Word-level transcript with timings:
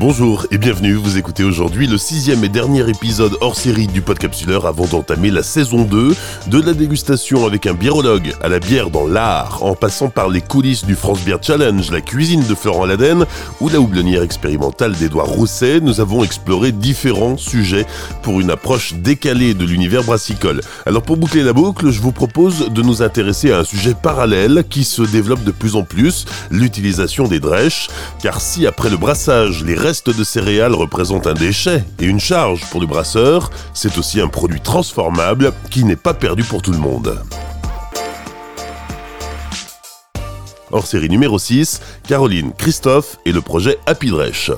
Bonjour 0.00 0.46
et 0.50 0.56
bienvenue, 0.56 0.94
vous 0.94 1.18
écoutez 1.18 1.44
aujourd'hui 1.44 1.86
le 1.86 1.98
sixième 1.98 2.42
et 2.42 2.48
dernier 2.48 2.88
épisode 2.88 3.36
hors 3.42 3.54
série 3.54 3.86
du 3.86 4.00
Podcapsuleur 4.00 4.64
avant 4.64 4.86
d'entamer 4.86 5.30
la 5.30 5.42
saison 5.42 5.84
2 5.84 6.16
de 6.46 6.62
la 6.62 6.72
dégustation 6.72 7.44
avec 7.44 7.66
un 7.66 7.74
biérologue 7.74 8.32
à 8.40 8.48
la 8.48 8.60
bière 8.60 8.88
dans 8.88 9.06
l'art, 9.06 9.62
en 9.62 9.74
passant 9.74 10.08
par 10.08 10.30
les 10.30 10.40
coulisses 10.40 10.86
du 10.86 10.94
France 10.94 11.20
Beer 11.20 11.36
Challenge, 11.42 11.90
la 11.90 12.00
cuisine 12.00 12.42
de 12.46 12.54
Florent 12.54 12.86
Laden 12.86 13.26
ou 13.60 13.68
la 13.68 13.78
houblonnière 13.78 14.22
expérimentale 14.22 14.94
d'Edouard 14.94 15.26
Rousset, 15.26 15.80
nous 15.80 16.00
avons 16.00 16.24
exploré 16.24 16.72
différents 16.72 17.36
sujets 17.36 17.84
pour 18.22 18.40
une 18.40 18.50
approche 18.50 18.94
décalée 18.94 19.52
de 19.52 19.66
l'univers 19.66 20.02
brassicole. 20.02 20.62
Alors 20.86 21.02
pour 21.02 21.18
boucler 21.18 21.42
la 21.42 21.52
boucle, 21.52 21.90
je 21.90 22.00
vous 22.00 22.12
propose 22.12 22.70
de 22.70 22.80
nous 22.80 23.02
intéresser 23.02 23.52
à 23.52 23.58
un 23.58 23.64
sujet 23.64 23.92
parallèle 23.92 24.64
qui 24.66 24.84
se 24.84 25.02
développe 25.02 25.44
de 25.44 25.50
plus 25.50 25.76
en 25.76 25.82
plus, 25.82 26.24
l'utilisation 26.50 27.28
des 27.28 27.38
drèches, 27.38 27.88
car 28.22 28.40
si 28.40 28.66
après 28.66 28.88
le 28.88 28.96
brassage, 28.96 29.62
les 29.62 29.74
reste 29.90 30.16
de 30.16 30.22
céréales 30.22 30.76
représente 30.76 31.26
un 31.26 31.34
déchet 31.34 31.82
et 31.98 32.04
une 32.04 32.20
charge 32.20 32.64
pour 32.70 32.80
le 32.80 32.86
brasseur, 32.86 33.50
c'est 33.74 33.98
aussi 33.98 34.20
un 34.20 34.28
produit 34.28 34.60
transformable 34.60 35.52
qui 35.68 35.82
n'est 35.82 35.96
pas 35.96 36.14
perdu 36.14 36.44
pour 36.44 36.62
tout 36.62 36.70
le 36.70 36.78
monde. 36.78 37.20
Hors 40.70 40.86
série 40.86 41.08
numéro 41.08 41.40
6, 41.40 41.80
Caroline, 42.06 42.52
Christophe 42.56 43.18
et 43.24 43.32
le 43.32 43.40
projet 43.40 43.78
Happy 43.86 44.10
Drèche. 44.10 44.52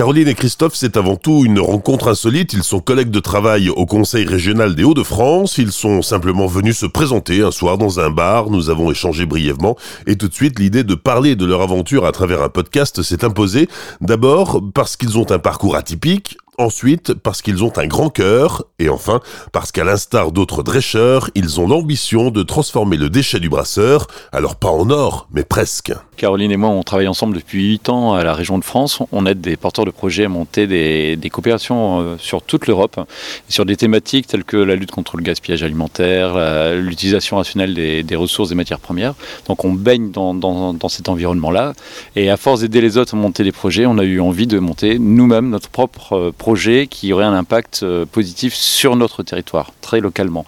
Caroline 0.00 0.28
et 0.28 0.34
Christophe, 0.34 0.76
c'est 0.76 0.96
avant 0.96 1.16
tout 1.16 1.44
une 1.44 1.60
rencontre 1.60 2.08
insolite. 2.08 2.54
Ils 2.54 2.62
sont 2.62 2.80
collègues 2.80 3.10
de 3.10 3.20
travail 3.20 3.68
au 3.68 3.84
Conseil 3.84 4.24
régional 4.24 4.74
des 4.74 4.82
Hauts-de-France. 4.82 5.58
Ils 5.58 5.72
sont 5.72 6.00
simplement 6.00 6.46
venus 6.46 6.78
se 6.78 6.86
présenter 6.86 7.42
un 7.42 7.50
soir 7.50 7.76
dans 7.76 8.00
un 8.00 8.08
bar. 8.08 8.48
Nous 8.48 8.70
avons 8.70 8.90
échangé 8.90 9.26
brièvement 9.26 9.76
et 10.06 10.16
tout 10.16 10.28
de 10.28 10.32
suite 10.32 10.58
l'idée 10.58 10.84
de 10.84 10.94
parler 10.94 11.36
de 11.36 11.44
leur 11.44 11.60
aventure 11.60 12.06
à 12.06 12.12
travers 12.12 12.40
un 12.40 12.48
podcast 12.48 13.02
s'est 13.02 13.26
imposée. 13.26 13.68
D'abord 14.00 14.62
parce 14.72 14.96
qu'ils 14.96 15.18
ont 15.18 15.30
un 15.30 15.38
parcours 15.38 15.76
atypique, 15.76 16.38
Ensuite, 16.58 17.14
parce 17.14 17.40
qu'ils 17.40 17.64
ont 17.64 17.72
un 17.78 17.86
grand 17.86 18.10
cœur. 18.10 18.64
Et 18.78 18.90
enfin, 18.90 19.20
parce 19.50 19.72
qu'à 19.72 19.82
l'instar 19.82 20.30
d'autres 20.30 20.62
drécheurs, 20.62 21.30
ils 21.34 21.58
ont 21.58 21.66
l'ambition 21.66 22.30
de 22.30 22.42
transformer 22.42 22.98
le 22.98 23.08
déchet 23.08 23.40
du 23.40 23.48
brasseur, 23.48 24.06
alors 24.30 24.56
pas 24.56 24.68
en 24.68 24.90
or, 24.90 25.26
mais 25.32 25.42
presque. 25.42 25.94
Caroline 26.20 26.52
et 26.52 26.58
moi, 26.58 26.68
on 26.68 26.82
travaille 26.82 27.08
ensemble 27.08 27.34
depuis 27.34 27.66
8 27.66 27.88
ans 27.88 28.12
à 28.12 28.22
la 28.24 28.34
région 28.34 28.58
de 28.58 28.64
France. 28.64 28.98
On 29.10 29.24
aide 29.24 29.40
des 29.40 29.56
porteurs 29.56 29.86
de 29.86 29.90
projets 29.90 30.26
à 30.26 30.28
monter 30.28 30.66
des, 30.66 31.30
coopérations 31.32 32.00
euh, 32.00 32.16
sur 32.18 32.42
toute 32.42 32.66
l'Europe, 32.66 33.00
sur 33.48 33.64
des 33.64 33.74
thématiques 33.74 34.26
telles 34.26 34.44
que 34.44 34.58
la 34.58 34.76
lutte 34.76 34.90
contre 34.90 35.16
le 35.16 35.22
gaspillage 35.22 35.62
alimentaire, 35.62 36.34
l'utilisation 36.76 37.38
rationnelle 37.38 37.72
des, 37.72 38.16
ressources 38.16 38.52
et 38.52 38.54
matières 38.54 38.80
premières. 38.80 39.14
Donc 39.48 39.64
on 39.64 39.72
baigne 39.72 40.10
dans, 40.10 40.88
cet 40.90 41.08
environnement-là. 41.08 41.72
Et 42.16 42.28
à 42.28 42.36
force 42.36 42.60
d'aider 42.60 42.82
les 42.82 42.98
autres 42.98 43.14
à 43.14 43.16
monter 43.16 43.42
des 43.42 43.52
projets, 43.52 43.86
on 43.86 43.96
a 43.96 44.04
eu 44.04 44.20
envie 44.20 44.46
de 44.46 44.58
monter 44.58 44.98
nous-mêmes 44.98 45.48
notre 45.48 45.70
propre 45.70 46.34
projet 46.36 46.86
qui 46.86 47.14
aurait 47.14 47.24
un 47.24 47.32
impact 47.32 47.80
euh, 47.82 48.04
positif 48.04 48.52
sur 48.52 48.94
notre 48.94 49.22
territoire, 49.22 49.72
très 49.80 50.00
localement. 50.00 50.44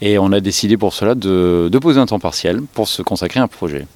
Et 0.00 0.18
on 0.18 0.32
a 0.32 0.40
décidé 0.40 0.76
pour 0.76 0.94
cela 0.94 1.14
de, 1.14 1.68
de 1.70 1.78
poser 1.78 2.00
un 2.00 2.06
temps 2.06 2.18
partiel 2.18 2.60
pour 2.74 2.88
se 2.88 3.02
consacrer 3.02 3.38
à 3.38 3.44
un 3.44 3.48
projet. 3.48 3.86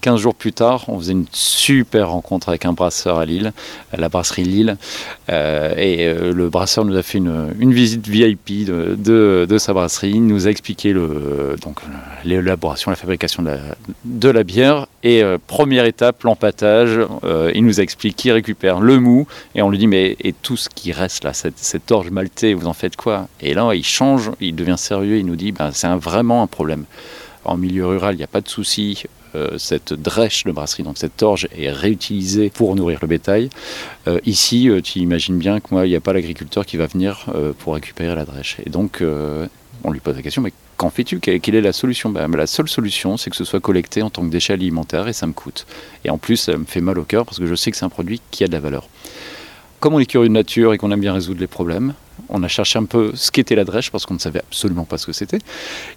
15 0.00 0.20
jours 0.20 0.34
plus 0.34 0.52
tard, 0.52 0.84
on 0.88 0.98
faisait 0.98 1.12
une 1.12 1.26
super 1.32 2.10
rencontre 2.10 2.48
avec 2.48 2.64
un 2.64 2.72
brasseur 2.72 3.18
à 3.18 3.26
Lille, 3.26 3.52
la 3.96 4.08
brasserie 4.08 4.44
Lille. 4.44 4.76
Euh, 5.28 5.74
et 5.76 6.06
euh, 6.06 6.32
le 6.32 6.48
brasseur 6.48 6.84
nous 6.84 6.96
a 6.96 7.02
fait 7.02 7.18
une, 7.18 7.72
visite 7.72 8.06
VIP 8.06 8.64
de, 8.64 9.58
sa 9.58 9.72
brasserie. 9.72 10.10
Il 10.10 10.26
nous 10.26 10.46
a 10.46 10.50
expliqué 10.50 10.94
l'élaboration, 12.24 12.90
la 12.90 12.96
fabrication 12.96 13.42
de 14.04 14.28
la, 14.28 14.42
bière. 14.44 14.86
Et 15.02 15.22
euh, 15.22 15.38
première 15.44 15.84
étape, 15.84 16.22
l'empattage. 16.22 16.98
il 17.54 17.64
nous 17.64 17.80
a 17.80 17.82
expliqué 17.82 18.08
qu'il 18.08 18.32
récupère 18.32 18.80
le 18.80 18.98
mou. 18.98 19.26
Et 19.54 19.62
on 19.62 19.70
lui 19.70 19.78
dit, 19.78 19.86
mais 19.86 20.16
et 20.20 20.32
tout 20.32 20.56
ce 20.56 20.68
qui 20.68 20.92
reste 20.92 21.24
là, 21.24 21.32
cette, 21.34 21.92
orge 21.92 22.10
maltée, 22.10 22.54
vous 22.54 22.66
en 22.66 22.72
faites 22.72 22.96
quoi? 22.96 23.28
Et 23.40 23.54
là, 23.54 23.72
il 23.74 23.84
change, 23.84 24.30
il 24.40 24.54
devient 24.54 24.78
sérieux. 24.78 25.18
Il 25.18 25.26
nous 25.26 25.36
dit, 25.36 25.52
ben, 25.52 25.70
c'est 25.72 25.88
vraiment 25.88 26.42
un 26.42 26.46
problème 26.46 26.84
en 27.44 27.56
milieu 27.56 27.86
rural, 27.86 28.14
il 28.14 28.18
n'y 28.18 28.24
a 28.24 28.28
pas 28.28 28.40
de 28.40 28.48
souci. 28.48 29.04
Euh, 29.34 29.58
cette 29.58 29.92
drèche 29.92 30.44
de 30.44 30.52
brasserie, 30.52 30.82
donc 30.82 30.98
cette 30.98 31.22
orge, 31.22 31.48
est 31.56 31.70
réutilisée 31.70 32.50
pour 32.50 32.74
nourrir 32.74 32.98
le 33.02 33.08
bétail. 33.08 33.50
Euh, 34.06 34.20
ici, 34.24 34.68
euh, 34.68 34.80
tu 34.80 35.00
imagines 35.00 35.38
bien 35.38 35.60
que 35.60 35.68
moi, 35.70 35.86
il 35.86 35.90
n'y 35.90 35.96
a 35.96 36.00
pas 36.00 36.12
l'agriculteur 36.12 36.64
qui 36.64 36.76
va 36.76 36.86
venir 36.86 37.26
pour 37.58 37.74
récupérer 37.74 38.14
la 38.14 38.24
drèche. 38.24 38.56
Et 38.64 38.70
donc, 38.70 39.02
on 39.84 39.90
lui 39.90 40.00
pose 40.00 40.16
la 40.16 40.22
question, 40.22 40.42
mais 40.42 40.52
qu'en 40.76 40.90
fais-tu? 40.90 41.20
Quelle 41.20 41.54
est 41.54 41.60
la 41.60 41.72
solution? 41.72 42.10
Ben, 42.10 42.28
La 42.30 42.46
seule 42.46 42.68
solution, 42.68 43.16
c'est 43.16 43.30
que 43.30 43.36
ce 43.36 43.44
soit 43.44 43.60
collecté 43.60 44.02
en 44.02 44.10
tant 44.10 44.22
que 44.22 44.30
déchet 44.30 44.54
alimentaire 44.54 45.08
et 45.08 45.12
ça 45.12 45.26
me 45.26 45.32
coûte. 45.32 45.66
Et 46.04 46.10
en 46.10 46.18
plus, 46.18 46.36
ça 46.36 46.56
me 46.56 46.64
fait 46.64 46.80
mal 46.80 46.98
au 46.98 47.04
cœur 47.04 47.24
parce 47.24 47.38
que 47.38 47.46
je 47.46 47.54
sais 47.54 47.70
que 47.70 47.76
c'est 47.76 47.84
un 47.84 47.90
produit 47.90 48.20
qui 48.30 48.44
a 48.44 48.48
de 48.48 48.52
la 48.52 48.60
valeur. 48.60 48.88
Comme 49.80 49.94
on 49.94 50.00
est 50.00 50.06
curieux 50.06 50.28
de 50.28 50.34
nature 50.34 50.72
et 50.72 50.78
qu'on 50.78 50.90
aime 50.90 51.00
bien 51.00 51.12
résoudre 51.12 51.40
les 51.40 51.46
problèmes, 51.46 51.94
on 52.28 52.42
a 52.42 52.48
cherché 52.48 52.78
un 52.78 52.84
peu 52.84 53.12
ce 53.14 53.30
qu'était 53.30 53.54
la 53.54 53.64
drèche 53.64 53.90
parce 53.90 54.06
qu'on 54.06 54.14
ne 54.14 54.18
savait 54.18 54.40
absolument 54.40 54.84
pas 54.84 54.98
ce 54.98 55.06
que 55.06 55.12
c'était. 55.12 55.38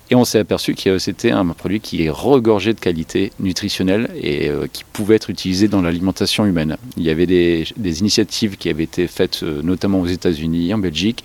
Et 0.09 0.15
on 0.15 0.25
s'est 0.25 0.39
aperçu 0.39 0.75
que 0.75 0.97
c'était 0.97 1.31
un 1.31 1.45
produit 1.47 1.79
qui 1.79 2.05
est 2.05 2.09
regorgé 2.09 2.73
de 2.73 2.79
qualité 2.79 3.31
nutritionnelle 3.39 4.09
et 4.15 4.49
euh, 4.49 4.67
qui 4.71 4.83
pouvait 4.83 5.15
être 5.15 5.29
utilisé 5.29 5.67
dans 5.67 5.81
l'alimentation 5.81 6.45
humaine. 6.45 6.77
Il 6.97 7.03
y 7.03 7.09
avait 7.09 7.25
des, 7.25 7.65
initiatives 7.99 8.57
qui 8.57 8.69
avaient 8.69 8.83
été 8.83 9.07
faites 9.07 9.43
euh, 9.43 9.61
notamment 9.61 10.01
aux 10.01 10.07
États-Unis, 10.07 10.73
en 10.73 10.77
Belgique. 10.77 11.23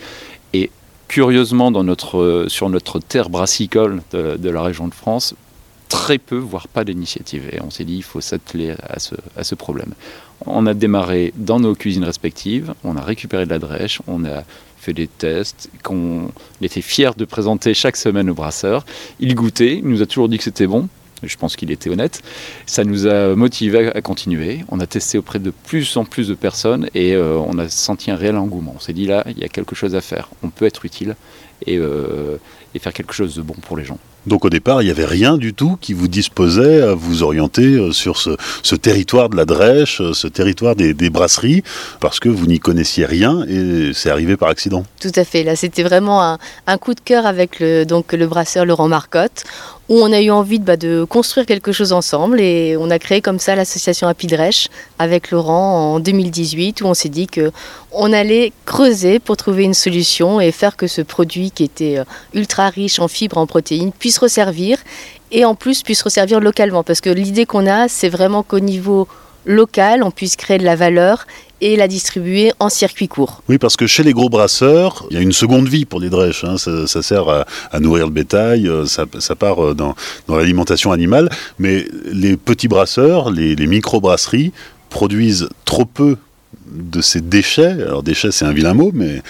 Et 0.52 0.70
curieusement, 1.08 1.70
dans 1.70 1.84
notre, 1.84 2.18
euh, 2.18 2.48
sur 2.48 2.68
notre 2.68 2.98
terre 2.98 3.30
brassicole 3.30 4.02
de, 4.12 4.50
la 4.50 4.62
région 4.62 4.88
de 4.88 4.94
France, 4.94 5.34
très 5.88 6.18
peu, 6.18 6.36
voire 6.36 6.68
pas 6.68 6.84
d'initiatives. 6.84 7.48
Et 7.52 7.60
on 7.62 7.70
s'est 7.70 7.84
dit, 7.84 7.96
il 7.96 8.02
faut 8.02 8.20
s'atteler 8.20 8.74
à 8.88 8.98
ce, 8.98 9.14
à 9.36 9.44
ce 9.44 9.54
problème. 9.54 9.94
On 10.44 10.66
a 10.66 10.74
démarré 10.74 11.32
dans 11.36 11.60
nos 11.60 11.74
cuisines 11.74 12.04
respectives, 12.04 12.74
on 12.84 12.96
a 12.96 13.00
récupéré 13.00 13.46
de 13.46 13.50
la 13.50 13.58
drèche, 13.58 14.00
on 14.06 14.24
a 14.24 14.44
fait 14.86 14.92
des 14.92 15.08
tests, 15.08 15.68
qu'on 15.82 16.30
était 16.62 16.80
fiers 16.80 17.10
de 17.16 17.24
présenter 17.24 17.74
chaque 17.74 17.96
semaine 17.96 18.30
au 18.30 18.34
brasseur. 18.34 18.86
Il 19.18 19.34
goûtait, 19.34 19.78
il 19.78 19.88
nous 19.88 20.00
a 20.00 20.06
toujours 20.06 20.28
dit 20.28 20.38
que 20.38 20.44
c'était 20.44 20.68
bon. 20.68 20.88
Je 21.22 21.36
pense 21.36 21.56
qu'il 21.56 21.70
était 21.70 21.90
honnête. 21.90 22.22
Ça 22.66 22.84
nous 22.84 23.06
a 23.06 23.34
motivé 23.34 23.88
à 23.88 24.00
continuer. 24.02 24.64
On 24.68 24.78
a 24.80 24.86
testé 24.86 25.18
auprès 25.18 25.38
de 25.38 25.50
plus 25.50 25.96
en 25.96 26.04
plus 26.04 26.28
de 26.28 26.34
personnes 26.34 26.88
et 26.94 27.14
euh, 27.14 27.38
on 27.38 27.58
a 27.58 27.68
senti 27.68 28.10
un 28.10 28.16
réel 28.16 28.36
engouement. 28.36 28.74
On 28.76 28.80
s'est 28.80 28.92
dit 28.92 29.06
là, 29.06 29.24
il 29.26 29.38
y 29.38 29.44
a 29.44 29.48
quelque 29.48 29.74
chose 29.74 29.94
à 29.94 30.00
faire. 30.00 30.28
On 30.42 30.50
peut 30.50 30.66
être 30.66 30.84
utile 30.84 31.16
et, 31.64 31.78
euh, 31.78 32.38
et 32.74 32.78
faire 32.78 32.92
quelque 32.92 33.14
chose 33.14 33.34
de 33.36 33.42
bon 33.42 33.54
pour 33.62 33.76
les 33.76 33.84
gens. 33.84 33.98
Donc 34.26 34.44
au 34.44 34.50
départ, 34.50 34.82
il 34.82 34.86
n'y 34.86 34.90
avait 34.90 35.04
rien 35.04 35.38
du 35.38 35.54
tout 35.54 35.78
qui 35.80 35.92
vous 35.92 36.08
disposait 36.08 36.82
à 36.82 36.94
vous 36.94 37.22
orienter 37.22 37.62
euh, 37.62 37.92
sur 37.92 38.18
ce, 38.18 38.74
territoire 38.74 39.28
de 39.28 39.36
la 39.36 39.44
Drèche, 39.44 40.00
euh, 40.00 40.12
ce 40.14 40.26
territoire 40.26 40.74
des, 40.74 40.94
brasseries, 41.10 41.62
parce 42.00 42.18
que 42.18 42.28
vous 42.28 42.46
n'y 42.46 42.58
connaissiez 42.58 43.06
rien 43.06 43.44
et 43.48 43.92
c'est 43.94 44.10
arrivé 44.10 44.36
par 44.36 44.48
accident. 44.48 44.84
Tout 45.00 45.12
à 45.14 45.24
fait. 45.24 45.44
Là, 45.44 45.54
c'était 45.54 45.84
vraiment 45.84 46.38
un, 46.66 46.78
coup 46.78 46.94
de 46.94 47.00
cœur 47.00 47.24
avec 47.24 47.60
le, 47.60 47.84
donc, 47.84 48.12
le 48.12 48.26
brasseur 48.26 48.66
Laurent 48.66 48.88
Marcotte, 48.88 49.44
où 49.88 50.00
on 50.00 50.12
a 50.12 50.20
eu 50.20 50.30
envie 50.30 50.58
de, 50.58 50.64
bah, 50.64 50.76
de 50.76 51.04
construire 51.04 51.46
quelque 51.46 51.72
chose 51.72 51.92
ensemble 51.92 52.40
et 52.40 52.76
on 52.78 52.90
a 52.90 52.98
créé 52.98 53.20
comme 53.20 53.38
ça 53.38 53.54
l'association 53.54 54.08
Happy 54.08 54.26
avec 54.98 55.30
Laurent 55.30 55.94
en 55.94 56.00
2018, 56.00 56.80
où 56.80 56.86
on 56.86 56.94
s'est 56.94 57.08
dit 57.08 57.26
que 57.26 57.52
on 57.92 58.12
allait 58.12 58.52
creuser 58.64 59.18
pour 59.18 59.36
trouver 59.36 59.64
une 59.64 59.74
solution 59.74 60.40
et 60.40 60.50
faire 60.50 60.76
que 60.76 60.86
ce 60.86 61.02
produit 61.02 61.50
qui 61.50 61.64
était 61.64 61.98
euh, 61.98 62.04
ultra 62.34 62.68
riche 62.68 62.98
en 62.98 63.08
fibres, 63.08 63.38
en 63.38 63.46
protéines, 63.46 63.92
puisse 63.92 64.18
resservir 64.18 64.78
et 65.30 65.44
en 65.44 65.54
plus 65.54 65.82
puisse 65.82 66.02
resservir 66.02 66.40
localement. 66.40 66.82
Parce 66.82 67.00
que 67.00 67.10
l'idée 67.10 67.46
qu'on 67.46 67.66
a, 67.66 67.88
c'est 67.88 68.08
vraiment 68.08 68.42
qu'au 68.42 68.60
niveau 68.60 69.06
local, 69.44 70.02
on 70.02 70.10
puisse 70.10 70.36
créer 70.36 70.58
de 70.58 70.64
la 70.64 70.76
valeur 70.76 71.26
et 71.60 71.76
la 71.76 71.88
distribuer 71.88 72.52
en 72.60 72.68
circuit 72.68 73.08
court. 73.08 73.42
Oui, 73.48 73.58
parce 73.58 73.76
que 73.76 73.86
chez 73.86 74.02
les 74.02 74.12
gros 74.12 74.28
brasseurs, 74.28 75.06
il 75.10 75.16
y 75.16 75.18
a 75.18 75.22
une 75.22 75.32
seconde 75.32 75.68
vie 75.68 75.84
pour 75.84 76.00
les 76.00 76.10
drèches. 76.10 76.44
Hein. 76.44 76.56
Ça, 76.58 77.02
sert 77.02 77.28
à, 77.28 77.80
nourrir 77.80 78.06
le 78.06 78.12
bétail, 78.12 78.68
euh, 78.68 78.86
ça, 78.86 79.06
part 79.34 79.64
euh, 79.64 79.74
dans, 79.74 79.94
l'alimentation 80.28 80.92
animale. 80.92 81.30
Mais 81.58 81.86
les 82.12 82.36
petits 82.36 82.68
brasseurs, 82.68 83.30
les, 83.30 83.54
les 83.54 83.66
micro-brasseries, 83.66 84.52
produisent 84.90 85.48
trop 85.64 85.84
peu 85.84 86.16
de 86.66 87.00
ces 87.00 87.20
déchets. 87.20 87.82
Alors 87.82 88.02
déchets, 88.02 88.32
c'est 88.32 88.44
un 88.44 88.52
vilain 88.52 88.74
mot, 88.74 88.90
mais 88.94 89.22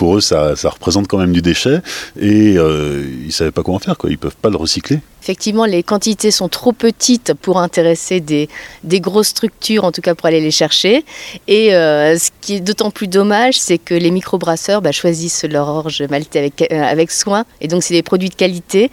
pour 0.00 0.16
eux, 0.16 0.22
ça, 0.22 0.54
représente 0.64 1.08
quand 1.08 1.18
même 1.18 1.32
du 1.32 1.42
déchet 1.42 1.82
et 2.18 2.56
euh, 2.56 3.04
ils 3.20 3.26
ne 3.26 3.30
savaient 3.30 3.50
pas 3.50 3.62
quoi 3.62 3.74
en 3.74 3.78
faire, 3.78 3.98
quoi. 3.98 4.08
ils 4.08 4.14
ne 4.14 4.16
peuvent 4.16 4.34
pas 4.34 4.48
le 4.48 4.56
recycler. 4.56 5.00
Effectivement, 5.22 5.66
les 5.66 5.82
quantités 5.82 6.30
sont 6.30 6.48
trop 6.48 6.72
petites 6.72 7.34
pour 7.34 7.58
intéresser 7.58 8.20
des, 8.20 8.48
grosses 8.82 9.28
structures, 9.28 9.84
en 9.84 9.92
tout 9.92 10.00
cas 10.00 10.14
pour 10.14 10.24
aller 10.24 10.40
les 10.40 10.50
chercher. 10.50 11.04
Et 11.48 11.74
euh, 11.74 12.16
ce 12.16 12.30
qui 12.40 12.54
est 12.54 12.60
d'autant 12.60 12.90
plus 12.90 13.08
dommage, 13.08 13.60
c'est 13.60 13.76
que 13.76 13.92
les 13.92 14.10
microbrasseurs 14.10 14.80
bah, 14.80 14.90
choisissent 14.90 15.44
leur 15.44 15.68
orge 15.68 16.02
maltée 16.08 16.38
avec, 16.38 16.62
euh, 16.72 16.82
avec 16.82 17.10
soin. 17.10 17.44
Et 17.60 17.68
donc, 17.68 17.82
c'est 17.82 17.92
des 17.92 18.02
produits 18.02 18.30
de 18.30 18.34
qualité. 18.34 18.90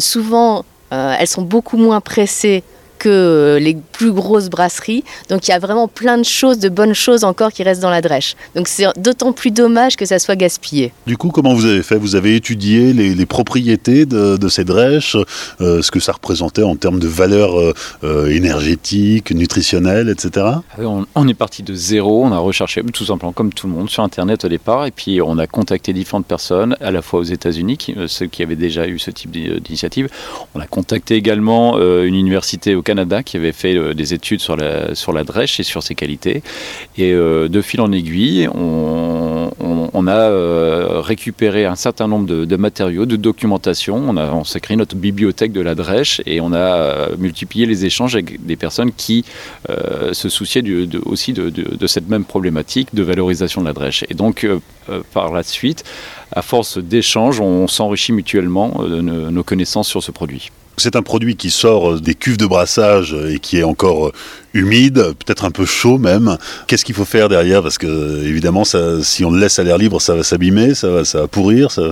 souvent, 0.00 0.64
elles 0.90 1.28
sont 1.28 1.42
beaucoup 1.42 1.76
moins 1.76 2.00
pressées 2.00 2.62
que 2.98 3.58
les 3.60 3.76
plus 3.92 4.12
grosses 4.12 4.48
brasseries. 4.48 5.04
Donc 5.28 5.48
il 5.48 5.50
y 5.50 5.54
a 5.54 5.58
vraiment 5.58 5.88
plein 5.88 6.18
de 6.18 6.24
choses, 6.24 6.58
de 6.58 6.68
bonnes 6.68 6.94
choses 6.94 7.24
encore 7.24 7.52
qui 7.52 7.62
restent 7.62 7.82
dans 7.82 7.90
la 7.90 8.00
drèche. 8.00 8.34
Donc 8.54 8.68
c'est 8.68 8.86
d'autant 8.98 9.32
plus 9.32 9.50
dommage 9.50 9.96
que 9.96 10.04
ça 10.04 10.18
soit 10.18 10.36
gaspillé. 10.36 10.92
Du 11.06 11.16
coup, 11.16 11.30
comment 11.30 11.54
vous 11.54 11.66
avez 11.66 11.82
fait? 11.82 11.96
Vous 11.96 12.16
avez 12.16 12.36
étudié 12.36 12.92
les, 12.92 13.26
propriétés 13.26 14.06
de, 14.06 14.48
ces 14.48 14.64
drèches, 14.64 15.16
euh, 15.60 15.82
ce 15.82 15.90
que 15.90 16.00
ça 16.00 16.12
représentait 16.12 16.62
en 16.62 16.76
termes 16.76 16.98
de 16.98 17.08
valeur 17.08 17.58
euh, 17.58 17.74
euh, 18.04 18.26
énergétique, 18.28 19.32
nutritionnelle, 19.32 20.08
etc. 20.08 20.46
On, 20.78 21.04
on, 21.14 21.28
est 21.28 21.34
parti 21.34 21.62
de 21.62 21.74
zéro, 21.74 22.24
on 22.24 22.32
a 22.32 22.38
recherché 22.38 22.82
tout 22.92 23.04
simplement 23.04 23.32
comme 23.32 23.52
tout 23.52 23.66
le 23.66 23.72
monde 23.72 23.90
sur 23.90 24.02
Internet 24.02 24.44
au 24.44 24.48
départ, 24.48 24.86
et 24.86 24.90
puis 24.90 25.20
on 25.20 25.38
a 25.38 25.46
contacté 25.46 25.92
différentes 25.92 26.26
personnes, 26.26 26.76
à 26.80 26.90
la 26.90 27.02
fois 27.02 27.20
aux 27.20 27.24
États-Unis, 27.24 27.78
ceux 28.06 28.26
qui 28.26 28.42
avaient 28.42 28.56
déjà 28.56 28.86
eu 28.86 28.98
ce 28.98 29.10
type 29.10 29.30
d'initiative. 29.30 30.08
On 30.54 30.60
a 30.60 30.66
contacté 30.66 31.14
également 31.14 31.78
une 31.78 32.14
université 32.14 32.74
au 32.74 32.82
Canada 32.86 33.22
qui 33.22 33.36
avait 33.36 33.52
fait 33.52 33.76
euh, 33.76 33.94
des 33.94 34.14
études 34.14 34.40
sur 34.40 34.56
la, 34.56 34.94
sur 34.94 35.12
drèche 35.24 35.58
et 35.60 35.64
sur 35.64 35.82
ses 35.82 35.94
qualités. 35.94 36.42
Et 36.96 37.12
euh, 37.12 37.48
de 37.48 37.60
fil 37.60 37.80
en 37.80 37.90
aiguille, 37.92 38.48
on, 38.54 40.06
a 40.08 40.30
euh, 40.30 41.00
récupéré 41.00 41.64
un 41.64 41.74
certain 41.74 42.06
nombre 42.06 42.26
de, 42.26 42.56
matériaux, 42.56 43.06
de 43.06 43.16
documentation. 43.16 43.96
On, 43.96 44.16
a, 44.16 44.30
on 44.32 44.44
s'est 44.44 44.60
créé 44.60 44.76
notre 44.76 44.94
bibliothèque 44.94 45.50
de 45.52 45.60
la 45.60 45.74
drèche 45.74 46.22
et 46.26 46.40
on 46.40 46.52
a 46.52 47.08
multiplié 47.18 47.66
les 47.66 47.84
échanges 47.86 48.14
avec 48.14 48.46
des 48.46 48.54
personnes 48.54 48.92
qui 48.92 49.24
se 50.12 50.28
souciaient 50.28 50.62
aussi 51.04 51.32
de, 51.32 51.50
de, 51.50 51.86
cette 51.88 52.08
même 52.08 52.24
problématique 52.24 52.94
de 52.94 53.02
valorisation 53.02 53.62
de 53.62 53.66
la 53.66 53.72
drèche. 53.72 54.04
Et 54.08 54.14
donc, 54.14 54.46
par 55.12 55.32
la 55.32 55.42
suite, 55.42 55.82
à 56.30 56.42
force 56.42 56.78
d'échanges, 56.78 57.40
on 57.40 57.66
s'enrichit 57.66 58.12
mutuellement 58.12 58.84
de 58.88 59.00
nos 59.00 59.42
connaissances 59.42 59.88
sur 59.88 60.04
ce 60.04 60.12
produit. 60.12 60.50
C'est 60.78 60.96
un 60.96 61.02
produit 61.02 61.36
qui 61.36 61.50
sort 61.50 62.00
des 62.00 62.14
cuves 62.14 62.36
de 62.36 62.46
brassage 62.46 63.16
et 63.30 63.38
qui 63.38 63.58
est 63.58 63.62
encore 63.62 64.12
humide, 64.56 64.96
peut-être 65.24 65.44
un 65.44 65.50
peu 65.50 65.64
chaud 65.64 65.98
même. 65.98 66.36
Qu'est-ce 66.66 66.84
qu'il 66.84 66.94
faut 66.94 67.04
faire 67.04 67.28
derrière? 67.28 67.62
Parce 67.62 67.78
que 67.78 68.24
évidemment, 68.24 68.64
si 68.64 69.24
on 69.24 69.30
le 69.30 69.38
laisse 69.38 69.58
à 69.58 69.62
l'air 69.62 69.78
libre, 69.78 70.00
ça 70.00 70.14
va 70.14 70.22
s'abîmer, 70.22 70.74
ça 70.74 70.88
va, 70.88 71.28
pourrir, 71.28 71.70
ça 71.70 71.82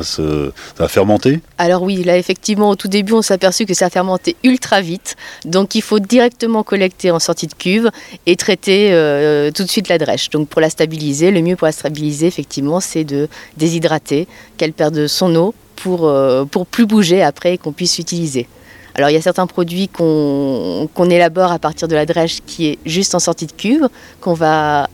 va, 0.78 0.88
fermenter. 0.88 1.40
Alors 1.58 1.82
oui, 1.82 2.02
là 2.02 2.18
effectivement, 2.18 2.70
au 2.70 2.76
tout 2.76 2.88
début, 2.88 3.12
on 3.12 3.22
s'est 3.22 3.34
aperçu 3.34 3.66
que 3.66 3.74
ça 3.74 3.90
fermentait 3.90 4.36
ultra 4.42 4.80
vite. 4.80 5.16
Donc 5.44 5.74
il 5.74 5.82
faut 5.82 5.98
directement 5.98 6.62
collecter 6.62 7.10
en 7.10 7.18
sortie 7.18 7.46
de 7.46 7.54
cuve 7.54 7.90
et 8.26 8.36
traiter 8.36 8.92
euh, 8.92 9.50
tout 9.50 9.64
de 9.64 9.70
suite 9.70 9.88
la 9.88 9.98
drèche. 9.98 10.30
Donc 10.30 10.48
pour 10.48 10.60
la 10.60 10.70
stabiliser, 10.70 11.30
le 11.30 11.42
mieux 11.42 11.56
pour 11.56 11.66
la 11.66 11.72
stabiliser, 11.72 12.26
effectivement, 12.26 12.80
c'est 12.80 13.04
de 13.04 13.28
déshydrater, 13.56 14.26
qu'elle 14.56 14.72
perde 14.72 15.06
son 15.06 15.34
eau 15.36 15.54
pour, 15.76 16.06
euh, 16.06 16.44
pour 16.44 16.66
plus 16.66 16.86
bouger 16.86 17.22
après 17.22 17.54
et 17.54 17.58
qu'on 17.58 17.72
puisse 17.72 17.98
l'utiliser. 17.98 18.46
Alors 18.94 19.10
il 19.10 19.14
y 19.14 19.16
a 19.16 19.22
certains 19.22 19.46
produits 19.46 19.88
qu'on 19.88 21.10
élabore 21.10 21.50
à 21.50 21.58
partir 21.58 21.88
de 21.88 21.94
la 21.94 22.06
drèche 22.06 22.38
qui 22.46 22.68
est 22.68 22.78
juste 22.86 23.14
en 23.14 23.18
sortie 23.18 23.46
de 23.46 23.52
cuve, 23.52 23.88
qu'on 24.20 24.34
va 24.34 24.88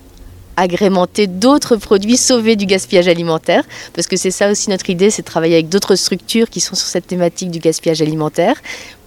agrémenter 0.56 1.26
d'autres 1.26 1.76
produits 1.76 2.16
sauvés 2.16 2.56
du 2.56 2.66
gaspillage 2.66 3.08
alimentaire, 3.08 3.64
parce 3.94 4.06
que 4.06 4.16
c'est 4.16 4.30
ça 4.30 4.50
aussi 4.50 4.68
notre 4.70 4.90
idée, 4.90 5.10
c'est 5.10 5.22
de 5.22 5.26
travailler 5.26 5.54
avec 5.54 5.68
d'autres 5.68 5.94
structures 5.94 6.50
qui 6.50 6.60
sont 6.60 6.74
sur 6.74 6.86
cette 6.86 7.06
thématique 7.06 7.50
du 7.50 7.60
gaspillage 7.60 8.02
alimentaire, 8.02 8.56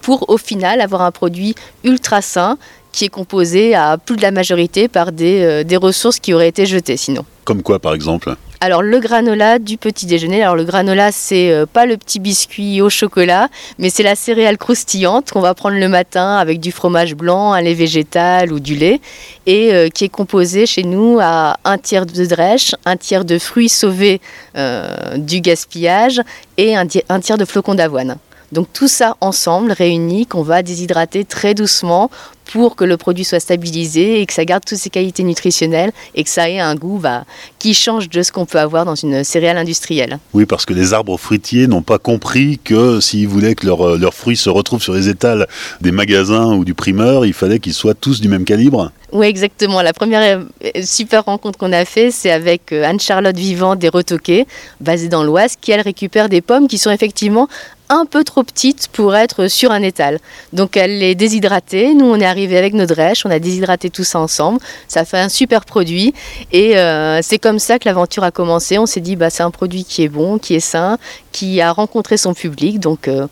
pour 0.00 0.28
au 0.30 0.36
final 0.36 0.80
avoir 0.80 1.02
un 1.02 1.12
produit 1.12 1.54
ultra 1.84 2.22
sain 2.22 2.58
qui 2.94 3.04
est 3.04 3.08
composé 3.08 3.74
à 3.74 3.98
plus 3.98 4.16
de 4.16 4.22
la 4.22 4.30
majorité 4.30 4.88
par 4.88 5.10
des, 5.10 5.42
euh, 5.42 5.64
des 5.64 5.76
ressources 5.76 6.20
qui 6.20 6.32
auraient 6.32 6.48
été 6.48 6.64
jetées 6.64 6.96
sinon. 6.96 7.24
Comme 7.44 7.62
quoi 7.62 7.78
par 7.78 7.94
exemple 7.94 8.36
alors 8.64 8.80
le 8.80 8.98
granola 8.98 9.58
du 9.58 9.76
petit 9.76 10.06
déjeuner. 10.06 10.42
Alors 10.42 10.56
le 10.56 10.64
granola 10.64 11.12
c'est 11.12 11.50
euh, 11.50 11.66
pas 11.66 11.84
le 11.84 11.98
petit 11.98 12.18
biscuit 12.18 12.80
au 12.80 12.88
chocolat, 12.88 13.50
mais 13.78 13.90
c'est 13.90 14.02
la 14.02 14.14
céréale 14.14 14.56
croustillante 14.56 15.32
qu'on 15.32 15.42
va 15.42 15.52
prendre 15.52 15.76
le 15.76 15.86
matin 15.86 16.36
avec 16.36 16.60
du 16.60 16.72
fromage 16.72 17.14
blanc, 17.14 17.52
un 17.52 17.60
lait 17.60 17.74
végétal 17.74 18.54
ou 18.54 18.60
du 18.60 18.74
lait, 18.74 19.02
et 19.44 19.74
euh, 19.74 19.90
qui 19.90 20.04
est 20.04 20.08
composé 20.08 20.64
chez 20.64 20.82
nous 20.82 21.18
à 21.20 21.58
un 21.64 21.76
tiers 21.76 22.06
de 22.06 22.24
drèche, 22.24 22.74
un 22.86 22.96
tiers 22.96 23.26
de 23.26 23.38
fruits 23.38 23.68
sauvés 23.68 24.22
euh, 24.56 25.18
du 25.18 25.42
gaspillage 25.42 26.22
et 26.56 26.74
un 26.74 26.86
tiers 26.86 27.36
de 27.36 27.44
flocons 27.44 27.74
d'avoine. 27.74 28.16
Donc 28.54 28.68
tout 28.72 28.88
ça 28.88 29.16
ensemble, 29.20 29.72
réuni, 29.72 30.26
qu'on 30.26 30.42
va 30.42 30.62
déshydrater 30.62 31.24
très 31.24 31.54
doucement 31.54 32.08
pour 32.52 32.76
que 32.76 32.84
le 32.84 32.96
produit 32.96 33.24
soit 33.24 33.40
stabilisé 33.40 34.20
et 34.20 34.26
que 34.26 34.32
ça 34.32 34.44
garde 34.44 34.64
toutes 34.64 34.78
ses 34.78 34.90
qualités 34.90 35.22
nutritionnelles 35.22 35.92
et 36.14 36.24
que 36.24 36.30
ça 36.30 36.48
ait 36.48 36.60
un 36.60 36.74
goût 36.74 36.98
bah, 36.98 37.24
qui 37.58 37.74
change 37.74 38.08
de 38.08 38.22
ce 38.22 38.32
qu'on 38.32 38.46
peut 38.46 38.58
avoir 38.58 38.84
dans 38.84 38.94
une 38.94 39.24
céréale 39.24 39.58
industrielle. 39.58 40.18
Oui, 40.32 40.46
parce 40.46 40.66
que 40.66 40.74
les 40.74 40.92
arbres 40.92 41.16
fruitiers 41.18 41.66
n'ont 41.66 41.82
pas 41.82 41.98
compris 41.98 42.58
que 42.62 43.00
s'ils 43.00 43.28
voulaient 43.28 43.54
que 43.54 43.66
euh, 43.66 43.98
leurs 43.98 44.14
fruits 44.14 44.36
se 44.36 44.50
retrouvent 44.50 44.82
sur 44.82 44.94
les 44.94 45.08
étals 45.08 45.46
des 45.80 45.92
magasins 45.92 46.54
ou 46.54 46.64
du 46.64 46.74
primeur, 46.74 47.26
il 47.26 47.32
fallait 47.32 47.58
qu'ils 47.58 47.74
soient 47.74 47.94
tous 47.94 48.20
du 48.20 48.28
même 48.28 48.44
calibre. 48.44 48.90
Oui, 49.12 49.26
exactement. 49.26 49.80
La 49.80 49.92
première 49.92 50.40
euh, 50.64 50.82
super 50.82 51.24
rencontre 51.24 51.56
qu'on 51.56 51.72
a 51.72 51.84
fait, 51.84 52.10
c'est 52.10 52.32
avec 52.32 52.72
euh, 52.72 52.82
Anne-Charlotte 52.82 53.36
Vivant 53.36 53.76
des 53.76 53.88
Retoquets, 53.88 54.46
basée 54.80 55.08
dans 55.08 55.22
l'Oise, 55.22 55.54
qui 55.60 55.70
elle 55.70 55.82
récupère 55.82 56.28
des 56.28 56.40
pommes 56.40 56.66
qui 56.66 56.78
sont 56.78 56.90
effectivement 56.90 57.48
un 57.88 58.06
peu 58.06 58.24
trop 58.24 58.42
petites 58.42 58.88
pour 58.88 59.14
être 59.14 59.48
sur 59.48 59.70
un 59.70 59.82
étal. 59.82 60.18
Donc 60.52 60.76
elle 60.76 60.98
les 60.98 61.14
déshydratée. 61.14 61.94
Nous, 61.94 62.06
on 62.06 62.18
est 62.18 62.26
arrivé 62.26 62.56
avec 62.56 62.74
nos 62.74 62.86
drèches, 62.86 63.26
on 63.26 63.30
a 63.30 63.38
déshydraté 63.38 63.90
tout 63.90 64.04
ça 64.04 64.18
ensemble. 64.18 64.58
Ça 64.88 65.04
fait 65.04 65.18
un 65.18 65.28
super 65.28 65.64
produit. 65.64 66.14
Et 66.52 66.78
euh, 66.78 67.20
c'est 67.22 67.38
comme 67.38 67.58
ça 67.58 67.78
que 67.78 67.88
l'aventure 67.88 68.24
a 68.24 68.30
commencé. 68.30 68.78
On 68.78 68.86
s'est 68.86 69.00
dit, 69.00 69.16
bah, 69.16 69.30
c'est 69.30 69.42
un 69.42 69.50
produit 69.50 69.84
qui 69.84 70.02
est 70.02 70.08
bon, 70.08 70.38
qui 70.38 70.54
est 70.54 70.60
sain, 70.60 70.98
qui 71.32 71.60
a 71.60 71.72
rencontré 71.72 72.16
son 72.16 72.34
public. 72.34 72.80
Donc 72.80 73.08
euh, 73.08 73.26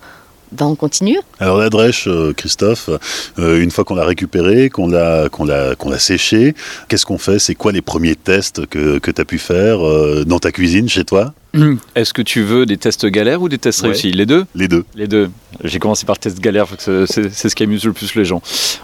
on 0.60 0.74
continue. 0.74 1.18
Alors 1.40 1.58
la 1.58 1.70
drèche, 1.70 2.06
euh, 2.08 2.32
Christophe, 2.32 2.90
une 3.38 3.70
fois 3.70 3.84
qu'on 3.84 3.94
l'a 3.94 4.04
récupérée, 4.04 4.70
qu'on 4.70 4.88
l'a, 4.88 5.28
qu'on 5.28 5.44
l'a, 5.44 5.74
qu'on 5.74 5.90
l'a 5.90 5.98
séchée, 5.98 6.54
qu'est-ce 6.88 7.06
qu'on 7.06 7.18
fait? 7.18 7.38
C'est 7.38 7.54
quoi 7.54 7.72
les 7.72 7.82
premiers 7.82 8.16
tests 8.16 8.66
que, 8.66 8.98
que 8.98 9.10
tu 9.10 9.20
as 9.20 9.24
pu 9.24 9.38
faire 9.38 9.78
dans 10.26 10.38
ta 10.38 10.52
cuisine, 10.52 10.88
chez 10.88 11.04
toi? 11.04 11.34
Est-ce 11.94 12.14
que 12.14 12.22
tu 12.22 12.42
veux 12.42 12.64
des 12.64 12.78
tests 12.78 13.04
galères 13.06 13.42
ou 13.42 13.48
des 13.48 13.58
tests 13.58 13.82
réussis? 13.82 14.10
Les 14.12 14.24
deux? 14.24 14.46
Les 14.54 14.68
deux. 14.68 14.84
Les 14.94 15.06
deux. 15.06 15.30
J'ai 15.64 15.78
commencé 15.78 16.06
par 16.06 16.16
le 16.16 16.20
test 16.20 16.40
galère, 16.40 16.66
c'est 16.78 17.06
ce 17.06 17.54
qui 17.54 17.62
amuse 17.62 17.84
le 17.84 17.92
plus 17.92 18.14
les 18.14 18.24
gens. 18.24 18.40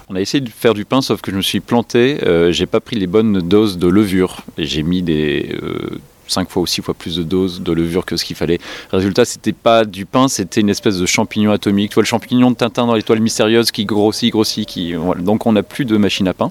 On 0.08 0.16
a 0.16 0.20
essayé 0.20 0.42
de 0.42 0.50
faire 0.50 0.74
du 0.74 0.84
pain, 0.84 1.00
sauf 1.00 1.22
que 1.22 1.30
je 1.30 1.36
me 1.36 1.42
suis 1.42 1.60
planté. 1.60 2.18
Euh, 2.24 2.52
j'ai 2.52 2.66
pas 2.66 2.80
pris 2.80 2.96
les 2.96 3.06
bonnes 3.06 3.40
doses 3.40 3.78
de 3.78 3.88
levure. 3.88 4.42
J'ai 4.58 4.82
mis 4.82 5.02
des. 5.02 5.56
Euh, 5.62 5.98
5 6.28 6.48
fois 6.48 6.62
ou 6.62 6.66
6 6.66 6.82
fois 6.82 6.94
plus 6.94 7.16
de 7.16 7.22
doses 7.22 7.60
de 7.60 7.72
levure 7.72 8.04
que 8.04 8.16
ce 8.16 8.24
qu'il 8.24 8.36
fallait. 8.36 8.58
Résultat, 8.92 9.24
c'était 9.24 9.52
pas 9.52 9.84
du 9.84 10.06
pain, 10.06 10.28
c'était 10.28 10.60
une 10.60 10.70
espèce 10.70 10.98
de 10.98 11.06
champignon 11.06 11.52
atomique. 11.52 11.90
Tu 11.90 11.94
vois 11.94 12.02
le 12.02 12.08
champignon 12.08 12.50
de 12.50 12.56
Tintin 12.56 12.86
dans 12.86 12.94
l'étoile 12.94 13.20
mystérieuse 13.20 13.70
qui 13.70 13.84
grossit, 13.84 14.30
grossit, 14.30 14.66
qui 14.66 14.94
donc 15.18 15.46
on 15.46 15.52
n'a 15.52 15.62
plus 15.62 15.84
de 15.84 15.96
machine 15.96 16.28
à 16.28 16.34
pain. 16.34 16.50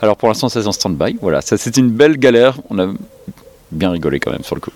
Alors 0.00 0.16
pour 0.16 0.28
l'instant, 0.28 0.48
c'est 0.48 0.66
en 0.66 0.72
stand-by. 0.72 1.16
Voilà, 1.20 1.40
ça 1.40 1.56
c'était 1.56 1.80
une 1.80 1.90
belle 1.90 2.16
galère. 2.18 2.58
On 2.70 2.78
a 2.78 2.92
bien 3.70 3.90
rigolé 3.90 4.20
quand 4.20 4.30
même 4.30 4.44
sur 4.44 4.54
le 4.54 4.60
coup. 4.60 4.72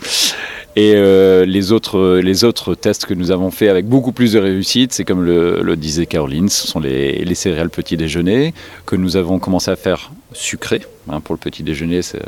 Et 0.75 0.95
euh, 0.95 1.45
les, 1.45 1.71
autres, 1.73 2.19
les 2.19 2.45
autres 2.45 2.75
tests 2.75 3.05
que 3.05 3.13
nous 3.13 3.31
avons 3.31 3.51
fait 3.51 3.69
avec 3.69 3.87
beaucoup 3.87 4.13
plus 4.13 4.33
de 4.33 4.39
réussite, 4.39 4.93
c'est 4.95 5.05
comme 5.05 5.23
le, 5.23 5.77
disait 5.77 6.07
Caroline, 6.07 6.49
ce 6.49 6.67
sont 6.67 6.81
les, 6.81 7.25
les, 7.25 7.35
céréales 7.35 7.69
petit 7.69 7.99
déjeuner 7.99 8.55
que 8.87 8.97
nous 8.97 9.17
avons 9.17 9.39
commencé 9.39 9.71
à 9.71 9.77
faire 9.77 10.13
sucré. 10.33 10.81
Hein, 11.11 11.21
pour 11.21 11.35
le 11.35 11.39
petit 11.39 11.63
déjeuner, 11.63 12.01
c'est 12.01 12.23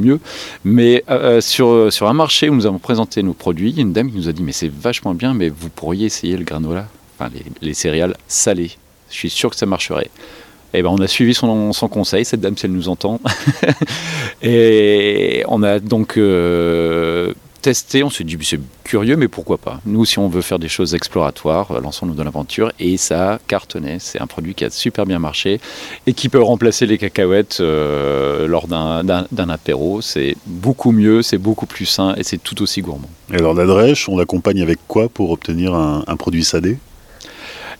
mieux. 0.00 0.20
Mais 0.64 1.04
euh, 1.10 1.40
sur, 1.40 1.92
sur 1.92 2.08
un 2.08 2.12
marché 2.12 2.48
où 2.48 2.54
nous 2.54 2.66
avons 2.66 2.78
présenté 2.78 3.22
nos 3.22 3.34
produits, 3.34 3.74
une 3.76 3.92
dame 3.92 4.10
qui 4.10 4.16
nous 4.16 4.28
a 4.28 4.32
dit 4.32 4.42
Mais 4.42 4.52
c'est 4.52 4.70
vachement 4.70 5.14
bien, 5.14 5.34
mais 5.34 5.48
vous 5.48 5.68
pourriez 5.68 6.06
essayer 6.06 6.36
le 6.36 6.44
granola, 6.44 6.88
enfin 7.18 7.30
les, 7.34 7.44
les 7.66 7.74
céréales 7.74 8.16
salées. 8.28 8.72
Je 9.10 9.16
suis 9.16 9.30
sûr 9.30 9.50
que 9.50 9.56
ça 9.56 9.66
marcherait. 9.66 10.10
Eh 10.74 10.82
ben, 10.82 10.90
on 10.90 10.98
a 10.98 11.06
suivi 11.06 11.32
son, 11.32 11.72
son, 11.72 11.88
conseil, 11.88 12.24
cette 12.24 12.40
dame, 12.40 12.56
si 12.56 12.66
elle 12.66 12.72
nous 12.72 12.88
entend. 12.88 13.20
et 14.42 15.42
on 15.48 15.62
a 15.62 15.78
donc 15.78 16.16
euh, 16.16 17.32
testé, 17.66 18.04
on 18.04 18.10
s'est 18.10 18.22
dit, 18.22 18.38
c'est 18.42 18.60
curieux, 18.84 19.16
mais 19.16 19.26
pourquoi 19.26 19.58
pas 19.58 19.80
Nous, 19.86 20.04
si 20.04 20.20
on 20.20 20.28
veut 20.28 20.40
faire 20.40 20.60
des 20.60 20.68
choses 20.68 20.94
exploratoires, 20.94 21.72
euh, 21.72 21.80
lançons-nous 21.80 22.14
dans 22.14 22.22
l'aventure. 22.22 22.70
Et 22.78 22.96
ça 22.96 23.32
a 23.32 23.38
cartonné. 23.38 23.96
C'est 23.98 24.20
un 24.20 24.28
produit 24.28 24.54
qui 24.54 24.64
a 24.64 24.70
super 24.70 25.04
bien 25.04 25.18
marché 25.18 25.60
et 26.06 26.12
qui 26.12 26.28
peut 26.28 26.40
remplacer 26.40 26.86
les 26.86 26.96
cacahuètes 26.96 27.58
euh, 27.58 28.46
lors 28.46 28.68
d'un 28.68 29.48
apéro. 29.48 30.00
C'est 30.00 30.36
beaucoup 30.46 30.92
mieux, 30.92 31.22
c'est 31.22 31.38
beaucoup 31.38 31.66
plus 31.66 31.86
sain 31.86 32.14
et 32.16 32.22
c'est 32.22 32.38
tout 32.38 32.62
aussi 32.62 32.82
gourmand. 32.82 33.10
Et 33.32 33.36
alors 33.36 33.52
la 33.52 33.66
drèche, 33.66 34.08
on 34.08 34.16
l'accompagne 34.16 34.62
avec 34.62 34.78
quoi 34.86 35.08
pour 35.08 35.32
obtenir 35.32 35.74
un, 35.74 36.04
un 36.06 36.16
produit 36.16 36.44
salé? 36.44 36.78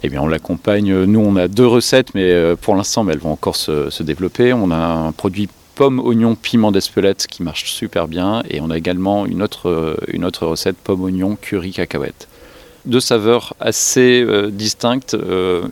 Eh 0.03 0.09
bien, 0.09 0.21
on 0.21 0.27
l'accompagne. 0.27 1.05
Nous, 1.05 1.21
on 1.21 1.37
a 1.37 1.47
deux 1.47 1.67
recettes, 1.67 2.13
mais 2.15 2.33
euh, 2.33 2.57
pour 2.57 2.75
l'instant, 2.75 3.09
elles 3.09 3.19
vont 3.19 3.31
encore 3.31 3.55
se, 3.55 4.03
développer. 4.03 4.53
On 4.53 4.73
a 4.73 4.77
un 4.77 5.13
produit 5.13 5.49
pomme, 5.77 6.01
oignon, 6.01 6.35
piment 6.35 6.73
d'Espelette 6.73 7.29
qui 7.29 7.45
marche 7.45 7.71
super 7.71 8.09
bien. 8.09 8.43
Et 8.51 8.61
on 8.61 8.71
a 8.71 8.77
également 8.77 9.27
une 9.27 9.43
autre, 9.43 9.69
euh, 9.69 9.97
une 10.09 10.25
autre 10.25 10.47
recette, 10.47 10.77
pomme, 10.77 11.03
oignon, 11.03 11.37
curry, 11.41 11.71
cacahuète. 11.71 12.27
Deux 12.87 13.01
saveurs 13.01 13.55
assez 13.61 14.23
euh, 14.23 14.51
distinctes, 14.51 15.17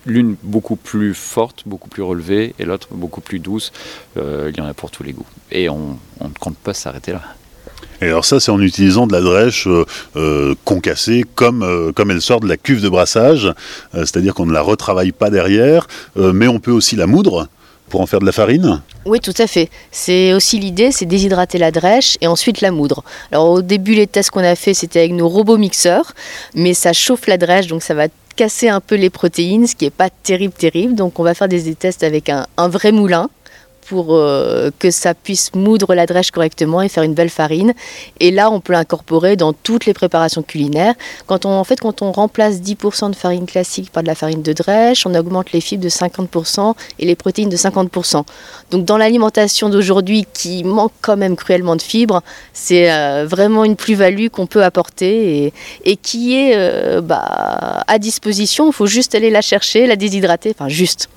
l'une 0.04 0.36
beaucoup 0.42 0.76
plus 0.76 1.14
forte, 1.14 1.62
beaucoup 1.66 1.88
plus 1.88 2.02
relevée, 2.02 2.54
et 2.58 2.64
l'autre 2.64 2.88
beaucoup 2.92 3.20
plus 3.20 3.38
douce. 3.38 3.72
il 4.16 4.54
y 4.56 4.60
en 4.60 4.66
a 4.66 4.74
pour 4.74 4.90
tous 4.90 5.02
les 5.02 5.12
goûts. 5.12 5.26
Et 5.50 5.68
on, 5.68 5.98
ne 6.20 6.38
compte 6.38 6.56
pas 6.56 6.74
s'arrêter 6.74 7.12
là. 7.12 7.22
Et 8.00 8.06
alors 8.06 8.24
ça, 8.24 8.40
c'est 8.40 8.50
en 8.50 8.60
utilisant 8.60 9.06
de 9.06 9.12
la 9.12 9.20
drèche 9.20 9.66
euh, 9.66 9.84
euh, 10.16 10.54
concassée 10.64 11.24
comme, 11.34 11.62
euh, 11.62 11.92
comme 11.92 12.10
elle 12.10 12.20
sort 12.20 12.40
de 12.40 12.48
la 12.48 12.56
cuve 12.56 12.82
de 12.82 12.88
brassage, 12.88 13.52
c'est-à-dire 13.92 14.34
qu'on 14.34 14.46
ne 14.46 14.52
la 14.52 14.60
retravaille 14.60 15.12
pas 15.12 15.30
derrière, 15.30 15.86
mais 16.16 16.48
on 16.48 16.58
peut 16.58 16.70
aussi 16.70 16.96
la 16.96 17.06
moudre 17.06 17.48
pour 17.88 18.00
en 18.00 18.06
faire 18.06 18.20
de 18.20 18.26
la 18.26 18.32
farine 18.32 18.80
Oui, 19.06 19.20
tout 19.20 19.34
à 19.38 19.46
fait. 19.46 19.68
C'est 19.90 20.32
aussi 20.32 20.58
l'idée, 20.58 20.90
c'est 20.92 21.06
déshydrater 21.06 21.58
la 21.58 21.70
drèche 21.70 22.16
et 22.20 22.26
ensuite 22.26 22.60
la 22.60 22.70
moudre. 22.70 23.04
Alors 23.30 23.50
au 23.50 23.62
début, 23.62 23.94
les 23.94 24.06
tests 24.06 24.30
qu'on 24.30 24.44
a 24.44 24.56
fait, 24.56 24.74
c'était 24.74 25.00
avec 25.00 25.12
nos 25.12 25.28
robots 25.28 25.58
mixeurs, 25.58 26.12
mais 26.54 26.74
ça 26.74 26.92
chauffe 26.92 27.26
la 27.26 27.36
drèche, 27.36 27.66
donc 27.66 27.82
ça 27.82 27.94
va 27.94 28.08
casser 28.36 28.68
un 28.68 28.80
peu 28.80 28.96
les 28.96 29.10
protéines, 29.10 29.66
ce 29.66 29.76
qui 29.76 29.84
n'est 29.84 29.90
pas 29.90 30.10
terrible, 30.10 30.54
terrible. 30.54 30.94
Donc 30.94 31.20
on 31.20 31.22
va 31.22 31.34
faire 31.34 31.48
des 31.48 31.74
tests 31.74 32.02
avec 32.02 32.28
un, 32.28 32.46
un 32.56 32.68
vrai 32.68 32.90
moulin 32.92 33.28
pour 33.86 34.14
euh, 34.14 34.70
que 34.78 34.90
ça 34.90 35.14
puisse 35.14 35.54
moudre 35.54 35.94
la 35.94 36.06
drèche 36.06 36.30
correctement 36.30 36.82
et 36.82 36.88
faire 36.88 37.02
une 37.02 37.14
belle 37.14 37.30
farine. 37.30 37.74
Et 38.20 38.30
là, 38.30 38.50
on 38.50 38.60
peut 38.60 38.72
l'incorporer 38.72 39.36
dans 39.36 39.52
toutes 39.52 39.86
les 39.86 39.94
préparations 39.94 40.42
culinaires. 40.42 40.94
Quand 41.26 41.44
on, 41.44 41.50
en 41.50 41.64
fait, 41.64 41.80
quand 41.80 42.02
on 42.02 42.12
remplace 42.12 42.56
10% 42.56 43.10
de 43.10 43.16
farine 43.16 43.46
classique 43.46 43.90
par 43.90 44.02
de 44.02 44.08
la 44.08 44.14
farine 44.14 44.42
de 44.42 44.52
drèche, 44.52 45.06
on 45.06 45.14
augmente 45.14 45.52
les 45.52 45.60
fibres 45.60 45.84
de 45.84 45.88
50% 45.88 46.74
et 46.98 47.06
les 47.06 47.14
protéines 47.14 47.48
de 47.48 47.56
50%. 47.56 48.24
Donc 48.70 48.84
dans 48.84 48.96
l'alimentation 48.96 49.68
d'aujourd'hui 49.68 50.26
qui 50.32 50.64
manque 50.64 50.92
quand 51.00 51.16
même 51.16 51.36
cruellement 51.36 51.76
de 51.76 51.82
fibres, 51.82 52.22
c'est 52.52 52.92
euh, 52.92 53.26
vraiment 53.28 53.64
une 53.64 53.76
plus-value 53.76 54.28
qu'on 54.28 54.46
peut 54.46 54.64
apporter 54.64 55.52
et, 55.84 55.96
qui 55.96 56.34
est 56.34 56.52
euh, 56.56 57.00
bah, 57.00 57.84
à 57.86 57.98
disposition. 57.98 58.66
Il 58.68 58.72
faut 58.72 58.86
juste 58.86 59.14
aller 59.14 59.30
la 59.30 59.42
chercher, 59.42 59.86
la 59.86 59.96
déshydrater, 59.96 60.54
enfin 60.56 60.68
juste 60.68 61.08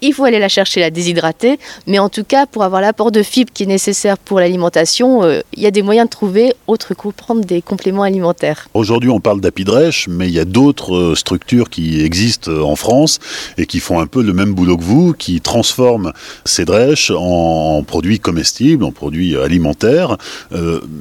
il 0.00 0.12
faut 0.12 0.24
aller 0.24 0.38
la 0.38 0.48
chercher, 0.48 0.80
la 0.80 0.90
déshydrater, 0.90 1.58
mais 1.86 1.98
en 1.98 2.08
tout 2.08 2.24
cas, 2.24 2.46
pour 2.46 2.64
avoir 2.64 2.80
l'apport 2.80 3.12
de 3.12 3.22
fibres 3.22 3.52
qui 3.52 3.62
est 3.62 3.66
nécessaire 3.66 4.18
pour 4.18 4.40
l'alimentation, 4.40 5.22
euh, 5.22 5.40
il 5.54 5.62
y 5.62 5.66
a 5.66 5.70
des 5.70 5.82
moyens 5.82 6.06
de 6.06 6.10
trouver 6.10 6.54
autre 6.66 6.94
que 6.94 7.08
prendre 7.08 7.44
des 7.44 7.62
compléments 7.62 8.02
alimentaires. 8.02 8.68
Aujourd'hui, 8.74 9.10
on 9.10 9.20
parle 9.20 9.40
d'apidrèche, 9.40 10.08
mais 10.08 10.28
il 10.28 10.34
y 10.34 10.38
a 10.38 10.44
d'autres 10.44 10.94
euh, 10.94 11.14
structures 11.14 11.70
qui 11.70 12.02
existent 12.02 12.50
euh, 12.50 12.62
en 12.62 12.76
France 12.76 13.18
et 13.58 13.66
qui 13.66 13.80
font 13.80 14.00
un 14.00 14.06
peu 14.06 14.22
le 14.22 14.32
même 14.32 14.54
boulot 14.54 14.76
que 14.76 14.82
vous, 14.82 15.12
qui 15.12 15.40
transforment 15.40 16.12
ces 16.44 16.64
drèches 16.64 17.12
en 17.14 17.82
produits 17.84 18.18
comestibles, 18.18 18.84
en 18.84 18.92
produits 18.92 19.36
alimentaires, 19.36 20.16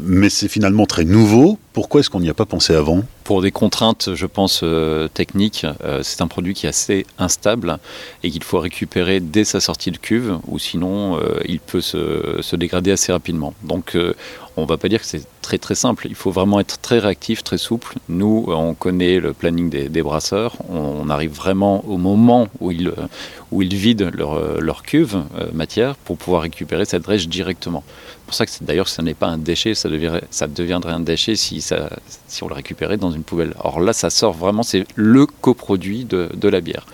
mais 0.06 0.30
c'est 0.30 0.48
finalement 0.48 0.86
très 0.86 1.04
nouveau. 1.06 1.58
Pourquoi 1.74 2.02
est-ce 2.02 2.10
qu'on 2.10 2.20
n'y 2.20 2.30
a 2.30 2.34
pas 2.34 2.46
pensé 2.46 2.76
avant 2.76 3.04
Pour 3.24 3.42
des 3.42 3.52
contraintes, 3.52 4.10
je 4.14 4.26
pense, 4.26 4.64
techniques, 5.14 5.66
c'est 6.02 6.22
un 6.22 6.28
produit 6.28 6.54
qui 6.54 6.66
est 6.66 6.70
assez 6.70 7.06
instable 7.18 7.78
et 8.24 8.32
qu'il 8.32 8.44
faut 8.44 8.60
récupérer 8.60 9.20
dès 9.20 9.46
sa 9.46 9.60
sortie 9.60 9.92
de 9.92 9.98
cuve, 9.98 10.38
ou 10.48 10.60
sinon 10.60 11.18
euh, 11.18 11.40
il 11.48 11.60
peut 11.60 11.82
se, 11.82 12.56
dégrader 12.56 12.92
assez 12.92 13.12
rapidement. 13.12 13.54
Donc 13.64 13.96
euh, 13.96 14.14
on 14.58 14.66
va 14.66 14.78
pas 14.78 14.90
dire 14.90 15.02
que 15.02 15.06
c'est 15.06 15.24
très 15.42 15.58
très 15.58 15.76
simple, 15.76 16.08
il 16.08 16.16
faut 16.16 16.32
vraiment 16.32 16.60
être 16.60 16.80
très 16.80 17.00
réactif, 17.00 17.44
très 17.44 17.58
souple. 17.58 17.96
Nous, 18.10 18.46
on 18.48 18.74
connaît 18.74 19.20
le 19.20 19.34
planning 19.34 19.70
des, 19.70 20.02
brasseurs, 20.02 20.56
on, 20.70 21.10
arrive 21.10 21.32
vraiment 21.32 21.84
au 21.88 21.98
moment 21.98 22.48
où 22.60 22.72
ils, 22.72 22.92
où 23.52 23.62
ils 23.62 23.74
vident 23.74 24.10
leur, 24.14 24.62
leur 24.62 24.84
cuve 24.84 25.24
euh, 25.38 25.48
matière 25.54 25.96
pour 25.96 26.18
pouvoir 26.18 26.44
récupérer 26.44 26.86
cette 26.86 27.04
drèche 27.04 27.28
directement. 27.28 27.84
C'est 27.88 28.26
pour 28.26 28.34
ça 28.34 28.46
que 28.46 28.52
d'ailleurs 28.62 28.88
ce 28.88 29.02
n'est 29.02 29.14
pas 29.14 29.28
un 29.28 29.38
déchet, 29.38 29.76
ça, 29.76 29.90
deviendrait, 29.90 30.24
ça 30.32 30.48
deviendrait 30.48 30.94
un 30.94 31.02
déchet 31.02 31.36
si, 31.36 31.60
ça, 31.60 31.90
si 32.28 32.44
on 32.44 32.48
le 32.48 32.54
récupérait 32.54 32.98
dans 32.98 33.12
une 33.12 33.24
poubelle. 33.24 33.54
Or 33.60 33.82
là, 33.82 33.94
ça 33.94 34.10
sort 34.10 34.34
vraiment, 34.34 34.64
c'est 34.64 34.86
le 34.96 35.26
coproduit 35.26 36.06
de, 36.06 36.30
de 36.34 36.48
la 36.48 36.62
bière. 36.62 36.86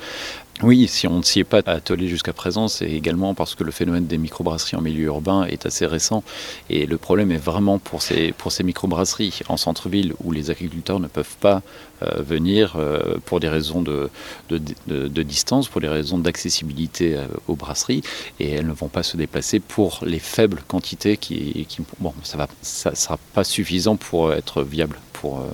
Oui, 0.63 0.87
si 0.87 1.05
on 1.05 1.19
ne 1.19 1.21
s'y 1.21 1.41
est 1.41 1.43
pas 1.43 1.61
attelé 1.67 2.07
jusqu'à 2.07 2.33
présent, 2.33 2.67
c'est 2.67 2.89
également 2.89 3.35
parce 3.35 3.53
que 3.53 3.63
le 3.63 3.69
phénomène 3.69 4.07
des 4.07 4.17
microbrasseries 4.17 4.75
en 4.75 4.81
milieu 4.81 5.03
urbain 5.03 5.43
est 5.45 5.67
assez 5.67 5.85
récent. 5.85 6.23
Et 6.71 6.87
le 6.87 6.97
problème 6.97 7.31
est 7.31 7.37
vraiment 7.37 7.77
pour 7.77 8.01
ces, 8.01 8.31
pour 8.31 8.51
ces 8.51 8.63
microbrasseries 8.63 9.41
en 9.49 9.57
centre-ville 9.57 10.15
où 10.23 10.31
les 10.31 10.49
agriculteurs 10.49 10.99
ne 10.99 11.07
peuvent 11.07 11.37
pas 11.39 11.61
euh, 12.01 12.23
venir 12.23 12.73
euh, 12.75 13.17
pour 13.25 13.39
des 13.39 13.49
raisons 13.49 13.83
de, 13.83 14.09
de, 14.49 15.21
distance, 15.23 15.67
pour 15.67 15.79
des 15.79 15.89
raisons 15.89 16.17
d'accessibilité 16.17 17.17
euh, 17.17 17.27
aux 17.47 17.55
brasseries. 17.55 18.01
Et 18.39 18.49
elles 18.49 18.65
ne 18.65 18.73
vont 18.73 18.87
pas 18.87 19.03
se 19.03 19.15
déplacer 19.15 19.59
pour 19.59 19.99
les 20.07 20.19
faibles 20.19 20.63
quantités 20.67 21.17
qui, 21.17 21.67
qui 21.69 21.83
bon, 21.99 22.15
ça 22.23 22.35
ne 22.35 22.43
ça 22.63 22.95
sera 22.95 23.19
pas 23.35 23.43
suffisant 23.43 23.95
pour 23.95 24.33
être 24.33 24.63
viable 24.63 24.97
pour, 25.13 25.45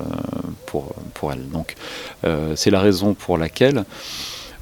pour, 0.66 0.96
pour 1.14 1.34
elles. 1.34 1.50
Donc 1.50 1.76
c'est 2.56 2.70
la 2.70 2.82
raison 2.82 3.14
pour 3.14 3.38
laquelle 3.38 3.86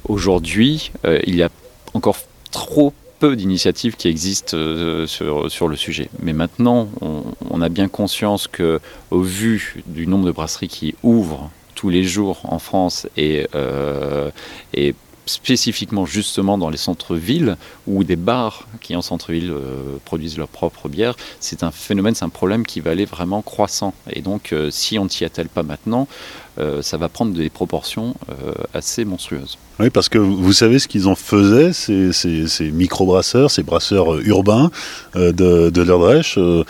Aujourd'hui, 0.08 0.90
euh, 1.04 1.20
il 1.26 1.36
y 1.36 1.42
a 1.42 1.48
encore 1.94 2.16
trop 2.50 2.92
peu 3.20 3.36
d'initiatives 3.36 3.94
qui 3.94 4.08
existent 4.08 4.56
euh, 4.56 5.06
sur, 5.06 5.68
le 5.68 5.76
sujet. 5.76 6.08
Mais 6.20 6.32
maintenant, 6.32 6.88
on, 7.00 7.62
a 7.62 7.68
bien 7.68 7.86
conscience 7.86 8.48
que, 8.48 8.80
au 9.12 9.20
vu 9.20 9.82
du 9.86 10.08
nombre 10.08 10.26
de 10.26 10.32
brasseries 10.32 10.68
qui 10.68 10.94
ouvrent 11.04 11.50
tous 11.76 11.88
les 11.88 12.02
jours 12.02 12.40
en 12.44 12.58
France 12.58 13.06
et, 13.16 13.46
euh, 13.54 14.30
spécifiquement 15.24 16.04
justement 16.04 16.58
dans 16.58 16.68
les 16.68 16.76
centres-villes 16.76 17.56
où 17.86 18.02
des 18.02 18.16
bars 18.16 18.66
qui 18.80 18.96
en 18.96 19.02
centre-ville 19.02 19.54
produisent 20.04 20.36
leur 20.36 20.48
propre 20.48 20.88
bière, 20.88 21.14
c'est 21.38 21.62
un 21.62 21.70
phénomène, 21.70 22.16
c'est 22.16 22.24
un 22.24 22.28
problème 22.28 22.66
qui 22.66 22.80
va 22.80 22.90
aller 22.90 23.04
vraiment 23.04 23.40
croissant. 23.40 23.94
Et 24.10 24.20
donc, 24.20 24.52
si 24.70 24.98
on 24.98 25.04
ne 25.04 25.08
s'y 25.08 25.24
attelle 25.24 25.48
pas 25.48 25.62
maintenant, 25.62 26.08
ça 26.82 26.96
va 26.96 27.08
prendre 27.08 27.32
des 27.32 27.50
proportions 27.50 28.14
assez 28.74 29.04
monstrueuses. 29.04 29.58
Oui, 29.80 29.90
parce 29.90 30.08
que 30.08 30.18
vous 30.18 30.52
savez 30.52 30.78
ce 30.78 30.86
qu'ils 30.86 31.08
en 31.08 31.14
faisaient, 31.14 31.72
ces, 31.72 32.12
ces, 32.12 32.70
micro-brasseurs, 32.70 33.50
ces 33.50 33.62
brasseurs 33.62 34.14
euh, 34.14 34.22
urbains 34.24 34.70
euh, 35.16 35.32
de, 35.32 35.70
de 35.70 36.38
euh, 36.38 36.64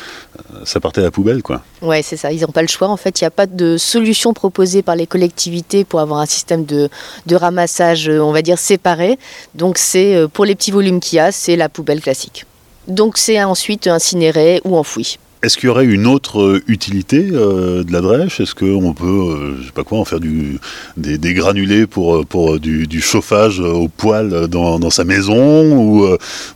ça 0.64 0.80
partait 0.80 1.00
à 1.00 1.04
la 1.04 1.10
poubelle, 1.10 1.42
quoi. 1.42 1.62
Oui, 1.82 2.02
c'est 2.02 2.16
ça, 2.16 2.32
ils 2.32 2.40
n'ont 2.40 2.52
pas 2.52 2.62
le 2.62 2.68
choix. 2.68 2.88
En 2.88 2.96
fait, 2.96 3.20
il 3.20 3.24
n'y 3.24 3.26
a 3.26 3.32
pas 3.32 3.46
de 3.46 3.76
solution 3.76 4.32
proposée 4.32 4.82
par 4.82 4.94
les 4.94 5.06
collectivités 5.06 5.84
pour 5.84 6.00
avoir 6.00 6.20
un 6.20 6.26
système 6.26 6.64
de, 6.64 6.88
de 7.26 7.36
ramassage, 7.36 8.08
on 8.08 8.32
va 8.32 8.42
dire, 8.42 8.58
séparé. 8.58 9.18
Donc, 9.54 9.78
c'est 9.78 10.26
pour 10.32 10.44
les 10.44 10.54
petits 10.54 10.70
volumes 10.70 11.00
qu'il 11.00 11.16
y 11.16 11.20
a, 11.20 11.32
c'est 11.32 11.56
la 11.56 11.68
poubelle 11.68 12.00
classique. 12.00 12.46
Donc, 12.88 13.18
c'est 13.18 13.42
ensuite 13.42 13.88
incinéré 13.88 14.60
ou 14.64 14.76
enfoui. 14.76 15.18
Est-ce 15.42 15.56
qu'il 15.56 15.66
y 15.66 15.70
aurait 15.70 15.86
une 15.86 16.06
autre 16.06 16.40
euh, 16.40 16.62
utilité 16.68 17.30
euh, 17.32 17.82
de 17.82 17.92
la 17.92 18.00
drèche? 18.00 18.38
Est-ce 18.38 18.54
qu'on 18.54 18.92
peut, 18.92 19.06
euh, 19.06 19.56
je 19.60 19.66
sais 19.66 19.72
pas 19.72 19.82
quoi, 19.82 19.98
en 19.98 20.04
faire 20.04 20.20
des, 20.20 21.34
granulés 21.34 21.88
pour, 21.88 22.24
pour 22.24 22.60
du, 22.60 23.00
chauffage 23.00 23.58
au 23.58 23.88
poêle 23.88 24.46
dans, 24.46 24.90
sa 24.90 25.02
maison 25.02 26.06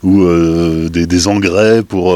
ou, 0.05 0.88
des, 0.88 1.26
engrais 1.26 1.83
pour, 1.83 2.14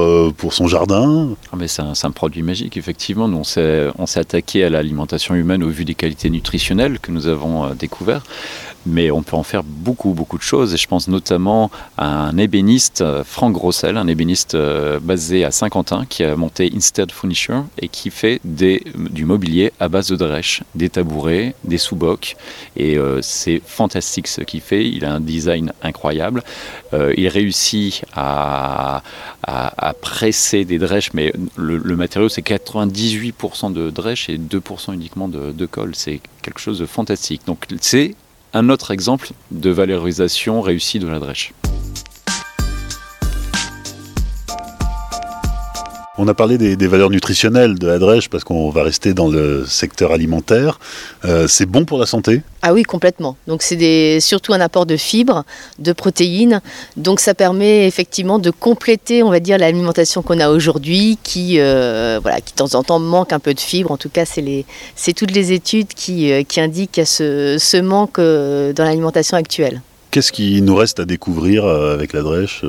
son 0.50 0.68
jardin? 0.68 1.30
Ah, 1.52 1.56
mais 1.58 1.66
c'est, 1.66 1.82
un, 1.82 2.10
produit 2.12 2.44
magique, 2.44 2.76
effectivement. 2.76 3.26
Nous, 3.26 3.38
on 3.38 3.44
s'est, 3.44 3.88
on 3.98 4.06
s'est 4.06 4.20
attaqué 4.20 4.62
à 4.62 4.70
l'alimentation 4.70 5.34
humaine 5.34 5.64
au 5.64 5.70
vu 5.70 5.84
des 5.84 5.96
qualités 5.96 6.30
nutritionnelles 6.30 7.00
que 7.00 7.10
nous 7.10 7.26
avons 7.26 7.74
découvertes 7.74 8.28
mais 8.86 9.10
on 9.10 9.22
peut 9.22 9.36
en 9.36 9.42
faire 9.42 9.62
beaucoup, 9.62 10.12
beaucoup 10.14 10.38
de 10.38 10.42
choses. 10.42 10.74
Et 10.74 10.76
je 10.76 10.86
pense 10.86 11.08
notamment 11.08 11.70
à 11.96 12.06
un 12.06 12.36
ébéniste, 12.38 13.02
euh, 13.02 13.24
Franck 13.24 13.52
Grossel, 13.52 13.96
un 13.96 14.06
ébéniste 14.06 14.54
euh, 14.54 14.98
basé 15.00 15.44
à 15.44 15.50
Saint-Quentin, 15.50 16.06
qui 16.08 16.24
a 16.24 16.36
monté 16.36 16.59
Instead 16.74 17.12
Furniture 17.12 17.64
et 17.78 17.88
qui 17.88 18.10
fait 18.10 18.40
du 18.44 19.24
mobilier 19.24 19.72
à 19.80 19.88
base 19.88 20.08
de 20.08 20.16
drèche, 20.16 20.62
des 20.74 20.88
tabourets, 20.88 21.54
des 21.64 21.78
sous-bocs. 21.78 22.36
Et 22.76 22.98
euh, 22.98 23.22
c'est 23.22 23.62
fantastique 23.64 24.26
ce 24.26 24.42
qu'il 24.42 24.60
fait. 24.60 24.86
Il 24.88 25.04
a 25.04 25.12
un 25.12 25.20
design 25.20 25.72
incroyable. 25.82 26.42
il 26.92 27.28
réussit 27.28 28.02
à, 28.14 29.02
à, 29.44 29.94
presser 30.00 30.64
des 30.64 30.78
drèches, 30.78 31.12
mais 31.14 31.32
le, 31.56 31.96
matériau 31.96 32.28
c'est 32.28 32.42
98% 32.46 33.72
de 33.72 33.90
drèche 33.90 34.28
et 34.28 34.38
2% 34.38 34.94
uniquement 34.94 35.28
de, 35.28 35.52
de 35.52 35.66
colle. 35.66 35.94
C'est 35.94 36.20
quelque 36.42 36.60
chose 36.60 36.78
de 36.78 36.86
fantastique. 36.86 37.42
Donc 37.46 37.66
c'est 37.80 38.14
un 38.52 38.68
autre 38.68 38.90
exemple 38.90 39.30
de 39.50 39.70
valorisation 39.70 40.60
réussie 40.60 40.98
de 40.98 41.06
la 41.06 41.18
drèche. 41.18 41.52
On 46.22 46.28
a 46.28 46.34
parlé 46.34 46.58
des, 46.58 46.86
valeurs 46.86 47.08
nutritionnelles 47.08 47.78
de 47.78 47.86
la 47.86 47.98
drèche 47.98 48.28
parce 48.28 48.44
qu'on 48.44 48.68
va 48.68 48.82
rester 48.82 49.14
dans 49.14 49.28
le 49.28 49.64
secteur 49.64 50.12
alimentaire. 50.12 50.78
Euh, 51.24 51.48
c'est 51.48 51.64
bon 51.64 51.86
pour 51.86 51.96
la 51.96 52.04
santé? 52.04 52.42
Ah 52.60 52.74
oui, 52.74 52.82
complètement. 52.82 53.38
Donc 53.46 53.62
c'est 53.62 54.20
surtout 54.20 54.52
un 54.52 54.60
apport 54.60 54.84
de 54.84 54.98
fibres, 54.98 55.44
de 55.78 55.94
protéines. 55.94 56.60
Donc 56.98 57.20
ça 57.20 57.32
permet 57.32 57.86
effectivement 57.86 58.38
de 58.38 58.50
compléter, 58.50 59.22
on 59.22 59.30
va 59.30 59.40
dire, 59.40 59.56
l'alimentation 59.56 60.20
qu'on 60.20 60.40
a 60.40 60.50
aujourd'hui, 60.50 61.18
qui, 61.22 61.58
euh, 61.58 62.18
voilà, 62.20 62.42
qui 62.42 62.52
de 62.52 62.58
temps 62.58 62.74
en 62.74 62.82
temps 62.82 62.98
manque 62.98 63.32
un 63.32 63.38
peu 63.38 63.54
de 63.54 63.60
fibres. 63.60 63.90
En 63.90 63.96
tout 63.96 64.10
cas, 64.10 64.26
c'est 64.26 65.12
toutes 65.14 65.30
les 65.30 65.52
études 65.52 65.88
qui, 65.94 66.30
euh, 66.32 66.42
qui 66.42 66.60
indiquent 66.60 67.00
ce, 67.06 67.56
ce 67.58 67.78
manque 67.78 68.20
dans 68.20 68.84
l'alimentation 68.84 69.38
actuelle. 69.38 69.80
Qu'est-ce 70.10 70.32
qui 70.32 70.60
nous 70.60 70.74
reste 70.74 70.98
à 70.98 71.04
découvrir 71.04 71.64
euh, 71.64 71.94
avec 71.94 72.12
la 72.12 72.22
Drèche 72.22 72.64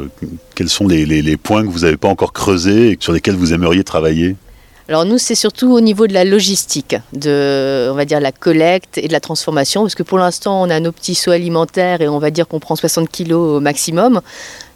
Quels 0.53 0.69
sont 0.69 0.87
les, 0.87 1.37
points 1.37 1.63
que 1.63 1.69
vous 1.69 1.79
n'avez 1.79 1.97
pas 1.97 2.07
encore 2.07 2.33
creusés 2.33 2.91
et 2.91 2.97
sur 2.99 3.13
lesquels 3.13 3.35
vous 3.35 3.53
aimeriez 3.53 3.83
travailler? 3.83 4.35
Alors 4.87 5.05
nous, 5.05 5.17
c'est 5.17 5.35
surtout 5.35 5.71
au 5.71 5.79
niveau 5.79 6.05
de 6.05 6.13
la 6.13 6.23
logistique, 6.23 6.95
de, 7.13 7.87
on 7.89 7.95
va 7.95 8.05
dire, 8.05 8.19
la 8.19 8.31
collecte 8.31 8.97
et 8.97 9.07
de 9.07 9.13
la 9.13 9.19
transformation, 9.21 9.83
parce 9.83 9.95
que 9.95 10.03
pour 10.03 10.17
l'instant, 10.17 10.61
on 10.61 10.69
a 10.69 10.79
nos 10.79 10.91
petits 10.91 11.15
seaux 11.15 11.31
alimentaires 11.31 12.01
et 12.01 12.09
on 12.09 12.19
va 12.19 12.29
dire 12.29 12.47
qu'on 12.47 12.59
prend 12.59 12.75
60 12.75 13.09
kilos 13.09 13.57
au 13.57 13.59
maximum. 13.59 14.21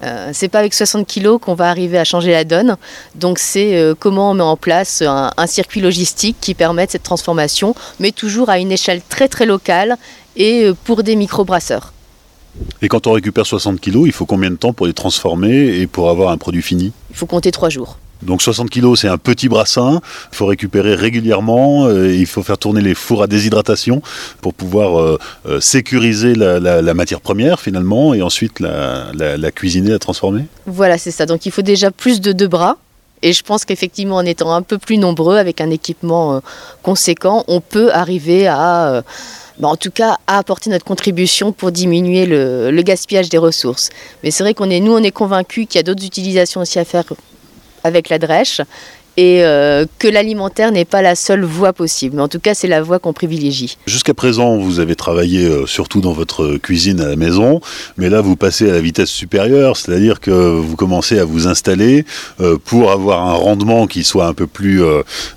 Euh, 0.04 0.30
c'est 0.34 0.48
pas 0.48 0.60
avec 0.60 0.74
60 0.74 1.06
kilos 1.06 1.40
qu'on 1.42 1.54
va 1.54 1.70
arriver 1.70 1.98
à 1.98 2.04
changer 2.04 2.32
la 2.32 2.46
donne. 2.46 2.78
Donc 3.16 3.40
c'est 3.40 3.76
euh, 3.76 3.94
comment 3.98 4.32
on 4.32 4.36
met 4.36 4.44
en 4.44 4.58
place 4.58 5.02
un, 5.02 5.32
un 5.36 5.48
circuit 5.48 5.82
logistique 5.82 6.38
qui 6.40 6.54
permette 6.54 6.92
cette 6.92 7.04
transformation, 7.04 7.76
mais 8.00 8.12
toujours 8.12 8.50
à 8.50 8.58
une 8.58 8.72
échelle 8.72 9.02
très 9.08 9.28
très 9.28 9.46
locale 9.46 9.98
et 10.36 10.64
euh, 10.64 10.74
pour 10.86 11.04
des 11.04 11.16
micro-brasseurs. 11.16 11.95
Et 12.82 12.88
quand 12.88 13.08
on 13.08 13.12
récupère 13.14 13.46
60 13.46 13.80
kilos, 13.82 14.04
il 14.06 14.12
faut 14.14 14.26
combien 14.26 14.50
de 14.52 14.56
temps 14.56 14.74
pour 14.74 14.86
les 14.88 14.94
transformer 14.94 15.80
et 15.80 15.88
pour 15.88 16.10
avoir 16.10 16.30
un 16.32 16.38
produit 16.38 16.62
fini? 16.62 16.92
Il 17.10 17.16
faut 17.16 17.26
compter 17.26 17.52
trois 17.52 17.70
jours. 17.70 17.98
Donc 18.22 18.42
60 18.42 18.70
kilos, 18.70 19.02
c'est 19.02 19.10
un 19.10 19.18
petit 19.18 19.50
brassin. 19.50 20.00
Il 20.32 20.36
faut 20.36 20.46
récupérer 20.46 20.96
régulièrement. 20.96 21.86
euh, 21.88 22.14
il 22.16 22.26
faut 22.26 22.44
faire 22.44 22.58
tourner 22.58 22.82
les 22.82 22.96
fours 22.96 23.22
à 23.22 23.28
déshydratation 23.28 24.02
pour 24.42 24.54
pouvoir 24.54 25.00
euh, 25.00 25.20
euh, 25.48 25.60
sécuriser 25.60 26.34
la, 26.34 26.60
la- 26.60 26.82
la 26.82 26.94
matière 26.94 27.20
première 27.20 27.60
finalement 27.60 28.14
et 28.14 28.22
ensuite 28.22 28.60
la, 28.62 29.12
la- 29.14 29.52
cuisiner, 29.52 29.90
la 29.92 30.00
transformer. 30.00 30.46
Voilà, 30.66 30.98
c'est 30.98 31.12
ça. 31.12 31.26
Donc 31.26 31.46
il 31.46 31.52
faut 31.52 31.62
déjà 31.62 31.92
plus 31.92 32.22
de 32.22 32.32
deux 32.32 32.48
bras. 32.48 32.78
Et 33.22 33.34
je 33.34 33.44
pense 33.44 33.66
qu'effectivement, 33.66 34.18
en 34.18 34.26
étant 34.26 34.54
un 34.54 34.62
peu 34.62 34.78
plus 34.78 34.98
nombreux, 34.98 35.38
avec 35.38 35.60
un 35.60 35.70
équipement 35.70 36.42
conséquent, 36.84 37.44
on 37.48 37.60
peut 37.60 37.92
arriver 37.92 38.46
à, 38.48 39.04
bah, 39.60 39.68
en 39.70 39.76
tout 39.76 39.92
cas, 39.92 40.18
à 40.28 40.38
apporter 40.38 40.70
notre 40.70 40.86
contribution 40.86 41.52
pour 41.52 41.72
diminuer 41.72 42.26
le, 42.26 42.82
gaspillage 42.82 43.30
des 43.30 43.38
ressources. 43.38 43.90
Mais 44.24 44.32
c'est 44.32 44.44
vrai 44.44 44.54
qu'on 44.54 44.68
nous, 44.68 44.92
on 44.92 45.04
est 45.04 45.12
convaincus 45.12 45.68
qu'il 45.68 45.78
y 45.78 45.80
a 45.80 45.84
d'autres 45.84 46.06
utilisations 46.06 46.62
aussi 46.62 46.78
à 46.80 46.86
faire 46.86 47.04
avec 47.84 48.10
la 48.10 48.20
drèche 48.20 48.62
et 49.18 49.44
euh, 49.44 49.86
que 50.00 50.08
l'alimentaire 50.08 50.72
n'est 50.72 50.86
pas 50.86 51.02
la 51.02 51.16
seule 51.16 51.44
voie 51.44 51.74
possible. 51.74 52.16
Mais 52.18 52.22
en 52.22 52.28
tout 52.28 52.40
cas, 52.40 52.54
c'est 52.54 52.68
la 52.68 52.82
voie 52.82 53.00
qu'on 53.00 53.14
privilégie. 53.14 53.78
Jusqu'à 53.86 54.14
présent, 54.14 54.58
vous 54.58 54.80
avez 54.80 54.96
travaillé 54.96 55.46
euh, 55.46 55.66
surtout 55.66 56.02
dans 56.02 56.14
votre 56.14 56.58
cuisine 56.58 57.00
à 57.00 57.08
la 57.08 57.16
maison, 57.16 57.62
mais 57.98 58.10
là, 58.10 58.22
vous 58.22 58.36
passez 58.36 58.70
à 58.70 58.74
la 58.74 58.82
vitesse 58.82 59.10
supérieure, 59.10 59.78
c'est-à-dire 59.78 60.20
que 60.20 60.32
vous 60.32 60.76
commencez 60.76 61.20
à 61.20 61.26
vous 61.26 61.48
installer 61.48 62.06
euh, 62.40 62.58
pour 62.64 62.92
avoir 62.92 63.28
un 63.28 63.34
rendement 63.34 63.88
qui 63.88 64.04
soit 64.04 64.28
un 64.28 64.34
peu 64.34 64.48
plus, 64.48 64.84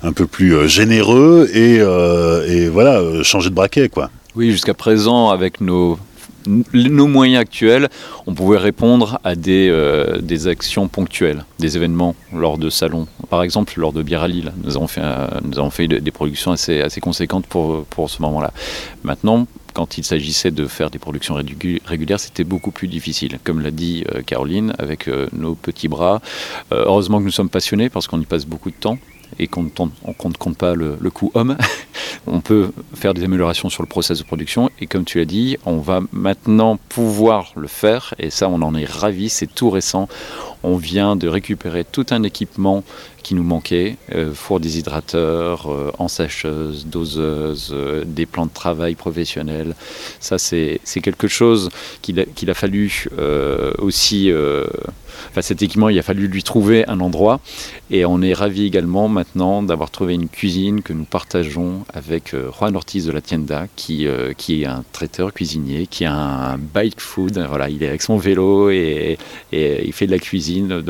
un 0.02 0.12
peu 0.12 0.26
plus 0.26 0.68
généreux 0.68 1.48
et, 1.52 1.76
et 1.76 2.68
voilà, 2.68 3.00
changer 3.22 3.50
de 3.50 3.54
braquet, 3.54 3.88
quoi. 3.88 4.10
Oui, 4.34 4.52
jusqu'à 4.52 4.74
présent, 4.74 5.30
avec 5.30 5.60
nos, 5.60 5.98
nos 6.46 7.06
moyens 7.06 7.40
actuels, 7.40 7.88
on 8.26 8.34
pouvait 8.34 8.58
répondre 8.58 9.18
à 9.24 9.34
des, 9.34 9.68
euh, 9.70 10.18
des 10.20 10.48
actions 10.48 10.88
ponctuelles, 10.88 11.44
des 11.58 11.76
événements 11.76 12.14
lors 12.32 12.58
de 12.58 12.70
salons. 12.70 13.06
Par 13.30 13.42
exemple, 13.42 13.74
lors 13.78 13.92
de 13.92 14.02
Bière 14.02 14.26
nous 14.64 14.76
avons 14.76 14.86
fait, 15.70 15.88
des 15.88 16.10
productions 16.10 16.52
assez, 16.52 17.00
conséquentes 17.00 17.46
pour, 17.46 17.84
ce 18.10 18.22
moment-là. 18.22 18.52
Maintenant, 19.02 19.46
quand 19.74 19.98
il 19.98 20.04
s'agissait 20.04 20.50
de 20.50 20.66
faire 20.66 20.90
des 20.90 20.98
productions 20.98 21.38
régu- 21.38 21.80
régulières, 21.84 22.18
c'était 22.20 22.44
beaucoup 22.44 22.70
plus 22.70 22.88
difficile. 22.88 23.38
Comme 23.44 23.60
l'a 23.60 23.70
dit 23.70 24.04
euh, 24.14 24.22
Caroline, 24.22 24.72
avec 24.78 25.08
euh, 25.08 25.28
nos 25.32 25.54
petits 25.54 25.88
bras. 25.88 26.20
Heureusement 26.72 27.18
que 27.18 27.24
nous 27.24 27.30
sommes 27.30 27.50
passionnés 27.50 27.88
parce 27.90 28.06
qu'on 28.08 28.20
y 28.20 28.24
passe 28.26 28.44
beaucoup 28.46 28.70
de 28.70 28.76
temps 28.76 28.98
et 29.38 29.46
qu'on 29.46 29.64
ne 29.64 29.68
tente- 29.68 29.92
qu'on 30.16 30.28
ne 30.30 30.34
compte 30.34 30.56
pas 30.56 30.74
le, 30.74 30.96
le 31.00 31.10
coût 31.10 31.30
homme. 31.34 31.56
on 32.26 32.40
peut 32.40 32.72
faire 32.94 33.14
des 33.14 33.24
améliorations 33.24 33.68
sur 33.68 33.82
le 33.82 33.88
process 33.88 34.18
de 34.18 34.24
production 34.24 34.70
et 34.80 34.86
comme 34.86 35.04
tu 35.04 35.18
l'as 35.18 35.24
dit, 35.24 35.56
on 35.66 35.78
va 35.78 36.00
maintenant 36.12 36.78
pouvoir 36.88 37.52
le 37.56 37.68
faire 37.68 38.14
et 38.18 38.30
ça 38.30 38.48
on 38.48 38.60
en 38.62 38.74
est 38.74 38.88
ravi, 38.88 39.28
c'est 39.28 39.46
tout 39.46 39.70
récent. 39.70 40.08
On 40.64 40.76
vient 40.76 41.14
de 41.14 41.28
récupérer 41.28 41.84
tout 41.84 42.06
un 42.10 42.24
équipement 42.24 42.82
qui 43.22 43.34
nous 43.36 43.44
manquait, 43.44 43.96
euh, 44.14 44.32
four 44.34 44.58
déshydrateur, 44.58 45.70
euh, 45.70 45.92
euh, 47.06 48.04
des 48.04 48.26
plans 48.26 48.46
de 48.46 48.52
travail 48.52 48.94
professionnels. 48.96 49.74
Ça 50.18 50.38
c'est 50.38 50.80
quelque 51.02 51.28
chose 51.28 51.70
qu'il 52.02 52.18
a, 52.20 52.24
qu'il 52.24 52.50
a 52.50 52.54
fallu 52.54 53.06
euh, 53.18 53.72
aussi... 53.78 54.30
euh, 54.32 54.66
Enfin, 55.30 55.42
cet 55.42 55.62
équipement, 55.62 55.88
il 55.88 55.98
a 55.98 56.02
fallu 56.02 56.28
lui 56.28 56.42
trouver 56.42 56.88
un 56.88 57.00
endroit. 57.00 57.40
Et 57.90 58.04
on 58.04 58.22
est 58.22 58.34
ravi 58.34 58.64
également 58.64 59.08
maintenant 59.08 59.62
d'avoir 59.62 59.90
trouvé 59.90 60.14
une 60.14 60.28
cuisine 60.28 60.82
que 60.82 60.92
nous 60.92 61.04
partageons 61.04 61.84
avec 61.92 62.07
euh, 62.34 62.50
Juan 62.52 62.76
Ortiz 62.76 63.06
de 63.06 63.12
la 63.12 63.20
Tienda, 63.20 63.66
qui, 63.76 64.06
euh, 64.06 64.32
qui 64.36 64.62
est 64.62 64.66
un 64.66 64.84
traiteur 64.92 65.32
cuisinier, 65.32 65.86
qui 65.86 66.04
a 66.04 66.14
un 66.14 66.58
bike 66.58 67.00
food. 67.00 67.38
Voilà, 67.48 67.68
il 67.68 67.82
est 67.82 67.88
avec 67.88 68.02
son 68.02 68.16
vélo 68.16 68.70
et, 68.70 69.18
et 69.52 69.86
il 69.86 69.92
fait 69.92 70.06
de 70.06 70.12
la 70.12 70.18
cuisine 70.18 70.82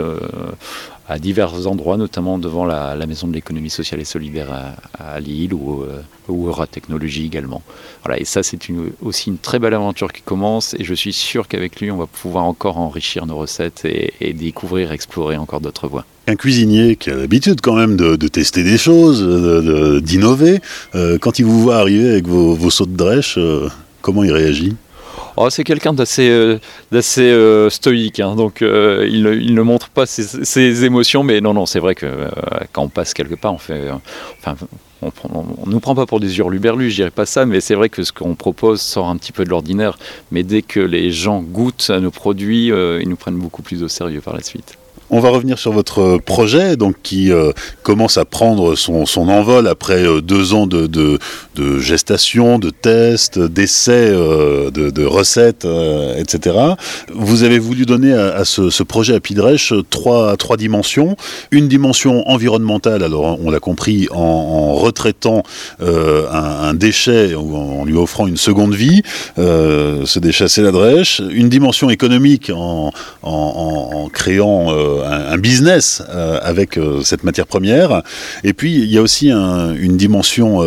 à 1.09 1.19
divers 1.19 1.67
endroits, 1.67 1.97
notamment 1.97 2.39
devant 2.39 2.67
la, 2.67 2.95
maison 3.07 3.27
de 3.27 3.33
l'économie 3.33 3.71
sociale 3.71 4.01
et 4.01 4.05
solidaire 4.05 4.77
à, 4.99 5.21
Lille 5.21 5.55
ou, 5.55 5.83
euh, 5.83 6.03
ou 6.29 6.49
Eura 6.49 6.67
Technologie 6.67 7.25
également. 7.25 7.63
Voilà, 8.05 8.21
et 8.21 8.25
ça, 8.25 8.43
c'est 8.43 8.59
aussi 9.01 9.31
une 9.31 9.39
très 9.39 9.59
belle 9.59 9.75
aventure 9.75 10.13
qui 10.13 10.21
commence. 10.21 10.75
Et 10.75 10.85
je 10.85 10.95
suis 10.95 11.15
sûr 11.15 11.49
qu'avec 11.49 11.81
lui, 11.81 11.91
on 11.91 11.97
va 11.97 12.07
pouvoir 12.07 12.45
encore 12.45 12.77
enrichir 12.77 13.25
nos 13.25 13.37
recettes 13.37 13.87
et, 13.87 14.13
et 14.21 14.35
découvrir, 14.35 14.93
explorer 14.93 15.39
encore 15.39 15.61
d'autres 15.61 15.89
voies. 15.89 16.05
Un 16.29 16.37
cuisinier 16.37 16.97
qui 16.97 17.09
a 17.09 17.15
l'habitude 17.17 17.63
quand 17.63 17.75
même 17.75 17.97
de, 17.97 18.15
tester 18.29 18.63
des 18.63 18.77
choses, 18.77 19.23
de- 19.23 19.99
d'innover, 19.99 20.61
euh, 20.95 21.17
quand 21.17 21.39
il 21.39 21.47
vous 21.47 21.59
voit 21.63 21.79
arriver 21.79 22.11
avec 22.11 22.27
vos, 22.27 22.53
vos 22.55 22.69
sauts 22.69 22.85
de 22.85 22.95
drèche, 22.95 23.37
euh, 23.39 23.71
comment 24.03 24.23
il 24.23 24.33
réagit? 24.33 24.77
Oh, 25.39 25.49
c'est 25.49 25.65
quelqu'un 25.65 25.95
d'assez 25.95 26.29
euh, 26.29 26.59
euh, 26.93 27.71
stoïque, 27.71 28.21
hein, 28.21 28.37
donc 28.37 28.61
euh, 28.61 29.09
il, 29.11 29.23
ne- 29.23 29.63
montre 29.63 29.89
pas 29.89 30.05
ses, 30.05 30.85
émotions, 30.85 31.23
mais 31.23 31.41
non, 31.41 31.55
non, 31.55 31.65
c'est 31.65 31.79
vrai 31.81 31.95
que 31.95 32.05
euh, 32.05 32.29
quand 32.73 32.83
on 32.83 32.89
passe 32.89 33.15
quelque 33.15 33.35
part, 33.35 33.55
on 33.55 33.59
fait. 33.59 33.89
euh, 33.89 34.53
on 35.01 35.67
ne 35.67 35.73
nous 35.73 35.81
prend 35.81 35.95
pas 35.95 36.05
pour 36.05 36.21
des 36.21 36.37
hurluberlus, 36.39 36.91
je 36.91 36.97
dirais 36.97 37.11
pas 37.11 37.25
ça, 37.25 37.47
mais 37.47 37.61
c'est 37.61 37.75
vrai 37.75 37.89
que 37.89 38.03
ce 38.03 38.13
qu'on 38.13 38.35
propose 38.35 38.83
sort 38.83 39.09
un 39.09 39.17
petit 39.17 39.33
peu 39.33 39.45
de 39.45 39.49
l'ordinaire. 39.49 39.97
Mais 40.31 40.43
dès 40.43 40.61
que 40.61 40.81
les 40.81 41.11
gens 41.11 41.41
goûtent 41.41 41.89
à 41.89 42.01
nos 42.01 42.11
produits, 42.11 42.71
euh, 42.71 43.01
ils 43.01 43.09
nous 43.09 43.17
prennent 43.17 43.39
beaucoup 43.39 43.63
plus 43.63 43.83
au 43.83 43.89
sérieux 43.89 44.21
par 44.21 44.35
la 44.35 44.43
suite. 44.43 44.77
On 45.11 45.21
va 45.21 45.31
revenir 45.31 45.59
sur 45.59 45.73
votre 45.73 46.19
projet, 46.19 46.77
donc 46.77 46.97
qui 47.03 47.33
euh, 47.33 47.53
commence 47.83 48.19
à 48.19 48.27
prendre 48.27 48.75
son, 48.75 49.07
envol 49.17 49.67
après 49.67 50.07
euh, 50.07 50.21
deux 50.21 50.53
ans 50.53 50.67
de, 50.67 51.19
gestation, 51.81 52.59
de 52.59 52.71
tests, 52.71 53.39
d'essais, 53.39 54.11
euh, 54.13 54.71
de, 54.71 55.05
recettes, 55.05 55.65
euh, 55.65 56.17
etc. 56.17 56.57
Vous 57.13 57.43
avez 57.43 57.59
voulu 57.59 57.87
donner 57.87 58.13
à, 58.13 58.45
ce, 58.45 58.83
projet 58.83 59.15
à 59.15 59.21
Pidrèche 59.21 59.73
trois, 59.89 60.37
trois 60.37 60.57
dimensions. 60.57 61.17
Une 61.51 61.69
dimension 61.69 62.29
environnementale, 62.29 63.03
alors 63.03 63.39
on 63.43 63.51
l'a 63.51 63.61
compris, 63.61 64.09
en, 64.11 64.75
retraitant 64.75 65.43
euh, 65.81 66.27
un, 66.31 66.75
déchet 66.75 67.35
ou 67.35 67.57
en, 67.57 67.85
lui 67.85 67.97
offrant 67.97 68.27
une 68.27 68.37
seconde 68.37 68.75
vie. 68.75 69.03
Euh, 69.39 70.05
ce 70.05 70.19
déchet, 70.19 70.49
c'est 70.49 70.63
la 70.63 70.71
drèche. 70.71 71.23
Une 71.31 71.49
dimension 71.49 71.91
économique 71.91 72.51
en, 72.55 72.93
en, 73.23 74.09
créant 74.13 74.67
euh, 74.71 74.98
un, 75.05 75.39
business 75.39 76.03
euh, 76.11 76.39
avec 76.43 76.77
euh, 76.79 77.03
cette 77.03 77.25
matière 77.25 77.47
première. 77.47 78.03
Et 78.45 78.53
puis, 78.53 78.75
il 78.75 78.91
y 78.93 78.99
a 78.99 79.03
aussi 79.03 79.31
un- 79.31 79.75
une 79.75 79.97
dimension 79.97 80.63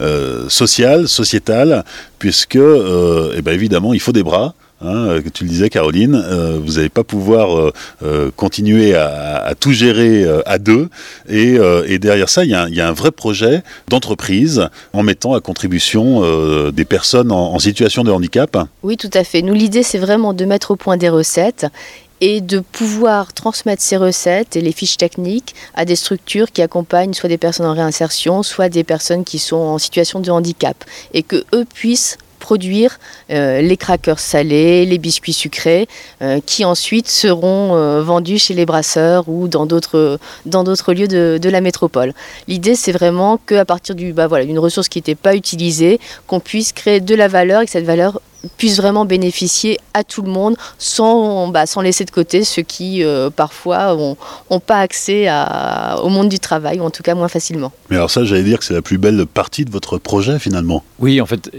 euh, 0.00 0.48
sociale, 0.48 1.08
sociétale, 1.08 1.84
puisque, 2.18 2.56
eh 2.56 3.42
ben, 3.42 3.52
évidemment, 3.52 3.92
il 3.94 4.00
faut 4.00 4.12
des 4.12 4.22
bras. 4.22 4.54
Hein, 4.84 5.20
tu 5.32 5.44
le 5.44 5.48
disais, 5.48 5.70
Caroline, 5.70 6.22
vous 6.62 6.74
n'allez 6.74 6.90
pas 6.90 7.02
pouvoir 7.02 7.72
continuer 8.36 8.94
à, 8.94 9.54
tout 9.58 9.72
gérer 9.72 10.26
à 10.44 10.58
deux. 10.58 10.88
Et, 11.28 11.58
derrière 11.98 12.28
ça, 12.28 12.44
il 12.44 12.50
y, 12.50 12.54
a 12.54 12.88
un- 12.88 12.92
vrai 12.92 13.10
projet 13.10 13.62
d'entreprise 13.88 14.68
en 14.92 15.02
mettant 15.02 15.32
à 15.34 15.40
contribution 15.40 16.70
des 16.70 16.84
personnes 16.84 17.32
en 17.32 17.58
situation 17.58 18.04
de 18.04 18.10
handicap. 18.10 18.56
Oui, 18.82 18.96
tout 18.98 19.10
à 19.14 19.24
fait. 19.24 19.40
Nous, 19.40 19.54
l'idée, 19.54 19.82
c'est 19.82 19.98
vraiment 19.98 20.34
de 20.34 20.44
mettre 20.44 20.72
au 20.72 20.76
point 20.76 20.96
des 20.98 21.08
recettes 21.08 21.66
et 22.20 22.40
de 22.40 22.60
pouvoir 22.60 23.32
transmettre 23.32 23.82
ces 23.82 23.96
recettes 23.96 24.56
et 24.56 24.60
les 24.60 24.72
fiches 24.72 24.96
techniques 24.96 25.54
à 25.74 25.84
des 25.84 25.96
structures 25.96 26.50
qui 26.52 26.62
accompagnent 26.62 27.14
soit 27.14 27.28
des 27.28 27.38
personnes 27.38 27.66
en 27.66 27.74
réinsertion, 27.74 28.42
soit 28.42 28.68
des 28.68 28.84
personnes 28.84 29.24
qui 29.24 29.38
sont 29.38 29.56
en 29.56 29.78
situation 29.78 30.20
de 30.20 30.30
handicap, 30.30 30.84
et 31.12 31.22
que 31.22 31.44
eux 31.54 31.64
puissent 31.64 32.18
produire 32.38 32.98
euh, 33.30 33.60
les 33.60 33.76
crackers 33.76 34.20
salés, 34.20 34.86
les 34.86 34.98
biscuits 34.98 35.32
sucrés, 35.32 35.88
euh, 36.22 36.38
qui 36.44 36.64
ensuite 36.64 37.08
seront 37.08 37.74
euh, 37.74 38.02
vendus 38.02 38.38
chez 38.38 38.54
les 38.54 38.66
brasseurs 38.66 39.28
ou 39.28 39.48
dans 39.48 39.66
d'autres 39.66 40.18
lieux 40.92 41.08
de, 41.08 41.48
la 41.48 41.60
métropole. 41.60 42.12
L'idée, 42.46 42.76
c'est 42.76 42.92
vraiment 42.92 43.38
qu'à 43.38 43.64
partir 43.64 43.94
du 43.94 44.12
bah 44.12 44.28
d'une 44.44 44.58
ressource 44.58 44.88
qui 44.88 44.98
n'était 44.98 45.14
pas 45.14 45.34
utilisée, 45.34 45.98
qu'on 46.26 46.40
puisse 46.40 46.72
créer 46.72 47.00
de 47.00 47.14
la 47.14 47.28
valeur 47.28 47.62
et 47.62 47.66
que 47.66 47.72
cette 47.72 47.84
valeur 47.84 48.20
puisse 48.56 48.76
vraiment 48.76 49.04
bénéficier 49.04 49.78
à 49.94 50.04
tout 50.04 50.22
le 50.22 50.30
monde 50.30 50.56
sans, 50.78 51.48
bah, 51.48 51.66
sans 51.66 51.80
laisser 51.80 52.04
de 52.04 52.10
côté 52.10 52.44
ceux 52.44 52.62
qui 52.62 53.02
euh, 53.02 53.30
parfois 53.30 53.96
n'ont 53.96 54.60
pas 54.60 54.80
accès 54.80 55.26
à, 55.28 55.98
au 56.02 56.08
monde 56.08 56.28
du 56.28 56.38
travail, 56.38 56.80
ou 56.80 56.84
en 56.84 56.90
tout 56.90 57.02
cas 57.02 57.14
moins 57.14 57.28
facilement. 57.28 57.72
Mais 57.90 57.96
alors 57.96 58.10
ça, 58.10 58.24
j'allais 58.24 58.42
dire 58.42 58.58
que 58.58 58.64
c'est 58.64 58.74
la 58.74 58.82
plus 58.82 58.98
belle 58.98 59.26
partie 59.26 59.64
de 59.64 59.70
votre 59.70 59.98
projet 59.98 60.38
finalement. 60.38 60.82
Oui, 60.98 61.20
en 61.20 61.26
fait, 61.26 61.50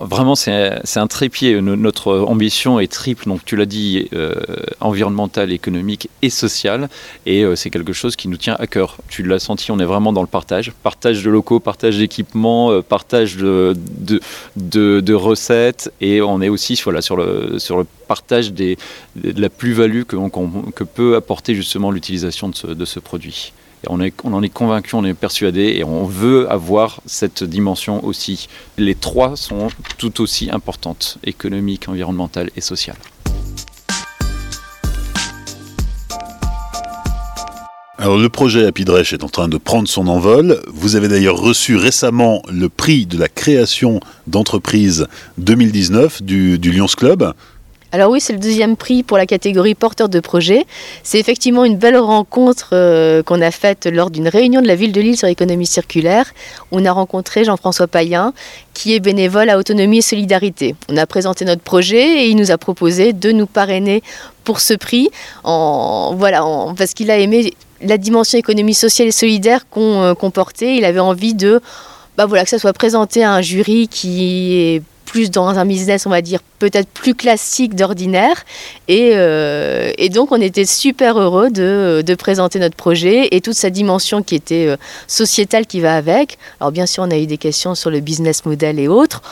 vraiment 0.00 0.34
c'est 0.34 0.80
un 0.96 1.06
trépied. 1.06 1.60
Notre 1.60 2.18
ambition 2.20 2.80
est 2.80 2.90
triple, 2.90 3.26
donc 3.26 3.44
tu 3.44 3.56
l'as 3.56 3.66
dit, 3.66 4.08
euh, 4.12 4.34
environnementale, 4.80 5.52
économique 5.52 6.08
et 6.22 6.30
sociale, 6.30 6.88
et 7.26 7.42
euh, 7.42 7.56
c'est 7.56 7.70
quelque 7.70 7.92
chose 7.92 8.16
qui 8.16 8.28
nous 8.28 8.36
tient 8.36 8.56
à 8.58 8.66
cœur. 8.66 8.96
Tu 9.08 9.22
l'as 9.22 9.38
senti, 9.38 9.70
on 9.70 9.78
est 9.78 9.84
vraiment 9.84 10.12
dans 10.12 10.22
le 10.22 10.26
partage, 10.26 10.72
partage 10.82 11.22
de 11.22 11.30
locaux, 11.30 11.60
partage 11.60 11.98
d'équipements, 11.98 12.82
partage 12.82 13.36
de, 13.36 13.74
de, 13.98 14.20
de, 14.56 15.00
de 15.00 15.14
recettes 15.14 15.92
et 16.00 16.19
on 16.28 16.40
est 16.40 16.48
aussi 16.48 16.76
sur, 16.76 16.92
le, 16.92 17.86
partage 18.08 18.52
de 18.52 18.76
la 19.16 19.48
plus-value 19.48 20.02
que, 20.02 20.16
que, 20.70 20.84
peut 20.84 21.16
apporter 21.16 21.54
justement 21.54 21.90
l'utilisation 21.90 22.48
de 22.48 22.84
ce, 22.84 23.00
produit. 23.00 23.52
On, 23.88 23.98
on 24.24 24.32
en 24.34 24.42
est 24.42 24.50
convaincu, 24.50 24.94
on 24.94 25.04
est 25.04 25.14
persuadé 25.14 25.74
et 25.76 25.84
on 25.84 26.04
veut 26.04 26.50
avoir 26.50 27.00
cette 27.06 27.44
dimension 27.44 28.04
aussi. 28.04 28.48
Les 28.76 28.94
trois 28.94 29.36
sont 29.36 29.68
tout 29.98 30.20
aussi 30.20 30.50
importantes, 30.50 31.18
économique, 31.24 31.88
environnementale 31.88 32.50
et 32.56 32.60
sociale. 32.60 32.96
Alors 38.02 38.16
le 38.16 38.30
projet 38.30 38.64
Apidresh 38.64 39.12
est 39.12 39.24
en 39.24 39.28
train 39.28 39.46
de 39.46 39.58
prendre 39.58 39.86
son 39.86 40.08
envol. 40.08 40.62
Vous 40.72 40.96
avez 40.96 41.06
d'ailleurs 41.06 41.36
reçu 41.36 41.76
récemment 41.76 42.40
le 42.50 42.70
prix 42.70 43.04
de 43.04 43.18
la 43.18 43.28
création 43.28 44.00
d'entreprise 44.26 45.06
2019 45.36 46.22
du, 46.22 46.56
Lions 46.56 46.86
Club. 46.86 47.34
Alors 47.92 48.10
oui, 48.10 48.22
c'est 48.22 48.32
le 48.32 48.38
deuxième 48.38 48.78
prix 48.78 49.02
pour 49.02 49.18
la 49.18 49.26
catégorie 49.26 49.74
porteur 49.74 50.08
de 50.08 50.18
projet. 50.18 50.64
C'est 51.02 51.18
effectivement 51.18 51.66
une 51.66 51.76
belle 51.76 51.98
rencontre 51.98 52.70
euh, 52.72 53.22
qu'on 53.22 53.42
a 53.42 53.50
faite 53.50 53.84
lors 53.84 54.10
d'une 54.10 54.28
réunion 54.28 54.62
de 54.62 54.66
la 54.66 54.76
ville 54.76 54.92
de 54.92 55.00
Lille 55.02 55.18
sur 55.18 55.26
l'économie 55.26 55.66
circulaire. 55.66 56.32
On 56.70 56.86
a 56.86 56.92
rencontré 56.92 57.44
Jean-François 57.44 57.86
Payen, 57.86 58.32
qui 58.72 58.94
est 58.94 59.00
bénévole 59.00 59.50
à 59.50 59.58
Autonomie 59.58 59.98
et 59.98 60.02
Solidarité. 60.02 60.74
On 60.88 60.96
a 60.96 61.04
présenté 61.04 61.44
notre 61.44 61.60
projet 61.60 62.22
et 62.22 62.28
il 62.30 62.36
nous 62.36 62.50
a 62.50 62.56
proposé 62.56 63.12
de 63.12 63.30
nous 63.30 63.46
parrainer 63.46 64.02
pour 64.44 64.60
ce 64.60 64.72
prix, 64.72 65.10
en, 65.44 66.14
voilà, 66.16 66.42
parce 66.78 66.94
qu'il 66.94 67.10
a 67.10 67.18
aimé 67.18 67.52
la 67.82 67.98
dimension 67.98 68.38
économie 68.38 68.74
sociale 68.74 69.08
et 69.08 69.12
solidaire 69.12 69.68
qu'on 69.68 70.02
euh, 70.02 70.30
portait. 70.30 70.76
Il 70.76 70.84
avait 70.84 71.00
envie 71.00 71.34
de 71.34 71.60
bah 72.16 72.26
voilà, 72.26 72.44
que 72.44 72.50
ça 72.50 72.58
soit 72.58 72.72
présenté 72.72 73.24
à 73.24 73.32
un 73.32 73.40
jury 73.40 73.88
qui 73.88 74.54
est 74.54 74.82
plus 75.10 75.30
dans 75.30 75.48
un 75.48 75.64
business, 75.64 76.06
on 76.06 76.10
va 76.10 76.22
dire, 76.22 76.40
peut-être 76.60 76.88
plus 76.88 77.14
classique 77.14 77.74
d'ordinaire. 77.74 78.44
Et, 78.86 79.12
euh, 79.14 79.92
donc, 80.10 80.30
on 80.30 80.40
était 80.40 80.66
super 80.66 81.18
heureux 81.18 81.50
de, 81.50 82.02
de, 82.06 82.14
présenter 82.14 82.60
notre 82.60 82.76
projet 82.76 83.28
et 83.32 83.40
toute 83.40 83.54
sa 83.54 83.70
dimension 83.70 84.22
qui 84.22 84.36
était 84.36 84.66
euh, 84.68 84.76
sociétale 85.08 85.66
qui 85.66 85.80
va 85.80 85.96
avec. 85.96 86.38
Alors, 86.60 86.70
bien 86.70 86.86
sûr, 86.86 87.02
on 87.02 87.10
a 87.10 87.16
eu 87.16 87.26
des 87.26 87.38
questions 87.38 87.74
sur 87.74 87.90
le 87.90 87.98
business 88.00 88.44
model 88.44 88.78
et 88.78 88.86
autres 88.86 89.22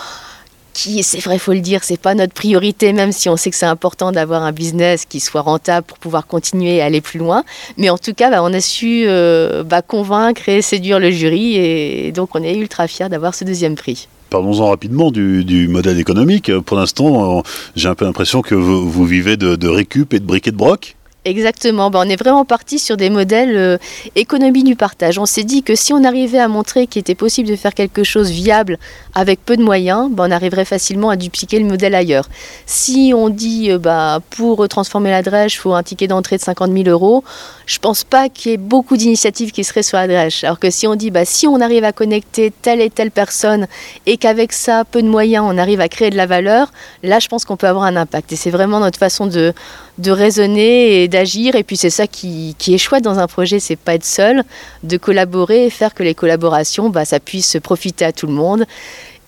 c'est 1.03 1.21
vrai, 1.21 1.39
faut 1.39 1.53
le 1.53 1.61
dire, 1.61 1.83
c'est 1.83 2.01
pas 2.01 2.15
notre 2.15 2.33
priorité, 2.33 2.93
même 2.93 3.13
si 3.13 3.29
on 3.29 3.37
sait 3.37 3.51
que 3.51 3.57
c'est 3.57 3.67
important 3.67 4.13
d'avoir 4.13 4.43
un 4.43 4.53
business 4.53 5.05
qui 5.05 5.21
soit 5.21 5.41
rentable 5.41 5.87
pour 5.87 5.99
pouvoir 5.99 6.27
continuer 6.27 6.81
à 6.81 6.87
aller 6.87 7.01
plus 7.01 7.19
loin. 7.19 7.45
Mais 7.77 7.91
en 7.91 7.99
tout 7.99 8.15
cas, 8.15 8.31
bah, 8.31 8.43
on 8.43 8.53
a 8.53 8.61
su 8.61 9.05
euh, 9.07 9.65
bah, 9.65 9.83
convaincre 9.83 10.49
et 10.49 10.63
séduire 10.63 11.01
le 11.01 11.11
jury, 11.11 11.57
et 11.57 12.13
donc 12.13 12.35
on 12.35 12.43
est 12.43 12.57
ultra 12.57 12.87
fiers 12.87 13.09
d'avoir 13.09 13.35
ce 13.35 13.45
deuxième 13.45 13.75
prix. 13.75 14.09
Parlons-en 14.31 14.69
rapidement 14.69 15.11
du, 15.11 15.69
modèle 15.69 15.99
économique. 15.99 16.53
Pour 16.61 16.77
l'instant, 16.77 17.43
j'ai 17.77 17.89
un 17.89 17.95
peu 17.95 18.05
l'impression 18.05 18.43
que 18.43 18.55
vous, 18.55 19.07
vivez 19.07 19.39
de, 19.39 19.57
de 19.57 19.69
récup 19.69 20.13
et 20.13 20.21
de 20.21 20.27
briquet 20.27 20.51
de 20.51 20.57
broc. 20.57 20.98
Exactement, 21.29 21.91
ben, 21.91 22.01
on 22.07 22.09
est 22.09 22.17
vraiment 22.17 22.47
parti 22.47 22.79
sur 22.79 22.97
des 22.97 23.11
modèles 23.11 23.55
euh, 23.55 23.77
économie 24.17 24.65
du 24.65 24.77
partage. 24.77 25.19
On 25.19 25.27
s'est 25.27 25.45
dit 25.45 25.63
que 25.63 25.75
si 25.75 25.93
on 25.93 26.03
arrivait 26.03 26.39
à 26.39 26.49
montrer 26.49 26.87
qu'il 26.87 27.01
était 27.01 27.15
possible 27.15 27.51
de 27.51 27.57
faire 27.57 27.75
quelque 27.75 28.03
chose 28.03 28.31
viable 28.31 28.79
avec 29.15 29.45
peu 29.45 29.59
de 29.59 29.63
moyens, 29.63 30.09
ben, 30.11 30.29
on 30.29 30.31
arriverait 30.31 30.65
facilement 30.65 31.11
à 31.11 31.17
dupliquer 31.17 31.59
le 31.59 31.67
modèle 31.67 31.95
ailleurs. 31.95 32.31
Si 32.65 33.13
on 33.15 33.29
dit 33.29 33.71
bah, 33.79 34.21
pour 34.31 34.67
transformer 34.69 35.11
la 35.11 35.21
drèche, 35.21 35.57
il 35.57 35.59
faut 35.59 35.75
un 35.75 35.83
ticket 35.83 36.07
d'entrée 36.07 36.39
de 36.39 36.43
50 36.43 36.73
000 36.73 36.89
euros, 36.89 37.23
je 37.67 37.79
pense 37.79 38.05
pas 38.05 38.31
qu'il 38.31 38.53
y 38.53 38.55
ait 38.55 38.57
beaucoup 38.57 38.97
d'initiatives 38.97 39.53
qui 39.53 39.65
seraient 39.65 39.83
sur 39.83 39.99
la 39.99 40.09
drèche. 40.09 40.45
Alors 40.45 40.59
que 40.59 40.71
si 40.71 40.87
on 40.87 40.95
dit 40.95 41.13
si 41.25 41.47
on 41.47 41.61
arrive 41.61 41.85
à 41.85 41.93
connecter 41.93 42.55
telle 42.63 42.81
et 42.81 42.89
telle 42.89 43.11
personne 43.11 43.67
et 44.07 44.17
qu'avec 44.17 44.55
ça, 44.55 44.87
peu 44.87 45.03
de 45.03 45.09
moyens, 45.09 45.45
on 45.47 45.59
arrive 45.59 45.83
à 45.83 45.91
créer 45.91 46.09
de 46.09 46.17
la 46.17 46.25
valeur, 46.25 46.73
là 47.03 47.19
je 47.19 47.29
pense 47.29 47.45
qu'on 47.45 47.59
peut 47.59 47.69
avoir 47.69 47.85
un 47.85 47.97
impact. 47.97 48.33
Et 48.33 48.37
c'est 48.37 48.51
vraiment 48.51 48.81
notre 48.81 48.99
façon 48.99 49.27
de, 49.27 49.53
de 49.99 50.11
raisonner 50.11 51.03
et 51.03 51.09
d'agir. 51.09 51.55
Et 51.55 51.65
puis 51.65 51.77
c'est 51.77 51.91
ça 51.91 52.07
qui, 52.07 52.55
est 52.67 52.79
chouette 52.79 53.05
dans 53.05 53.19
un 53.19 53.27
projet, 53.27 53.61
c'est 53.61 53.77
pas 53.77 53.95
être 53.95 54.05
seul, 54.05 54.45
de 54.83 54.97
collaborer 54.97 55.67
et 55.67 55.71
faire 55.71 55.95
que 55.95 56.03
les 56.03 56.15
collaborations, 56.15 56.89
bah, 56.89 57.05
ça 57.05 57.21
puisse 57.21 57.57
profiter 57.63 58.05
à 58.05 58.13
tout 58.13 58.27
le 58.27 58.33
monde. 58.33 58.65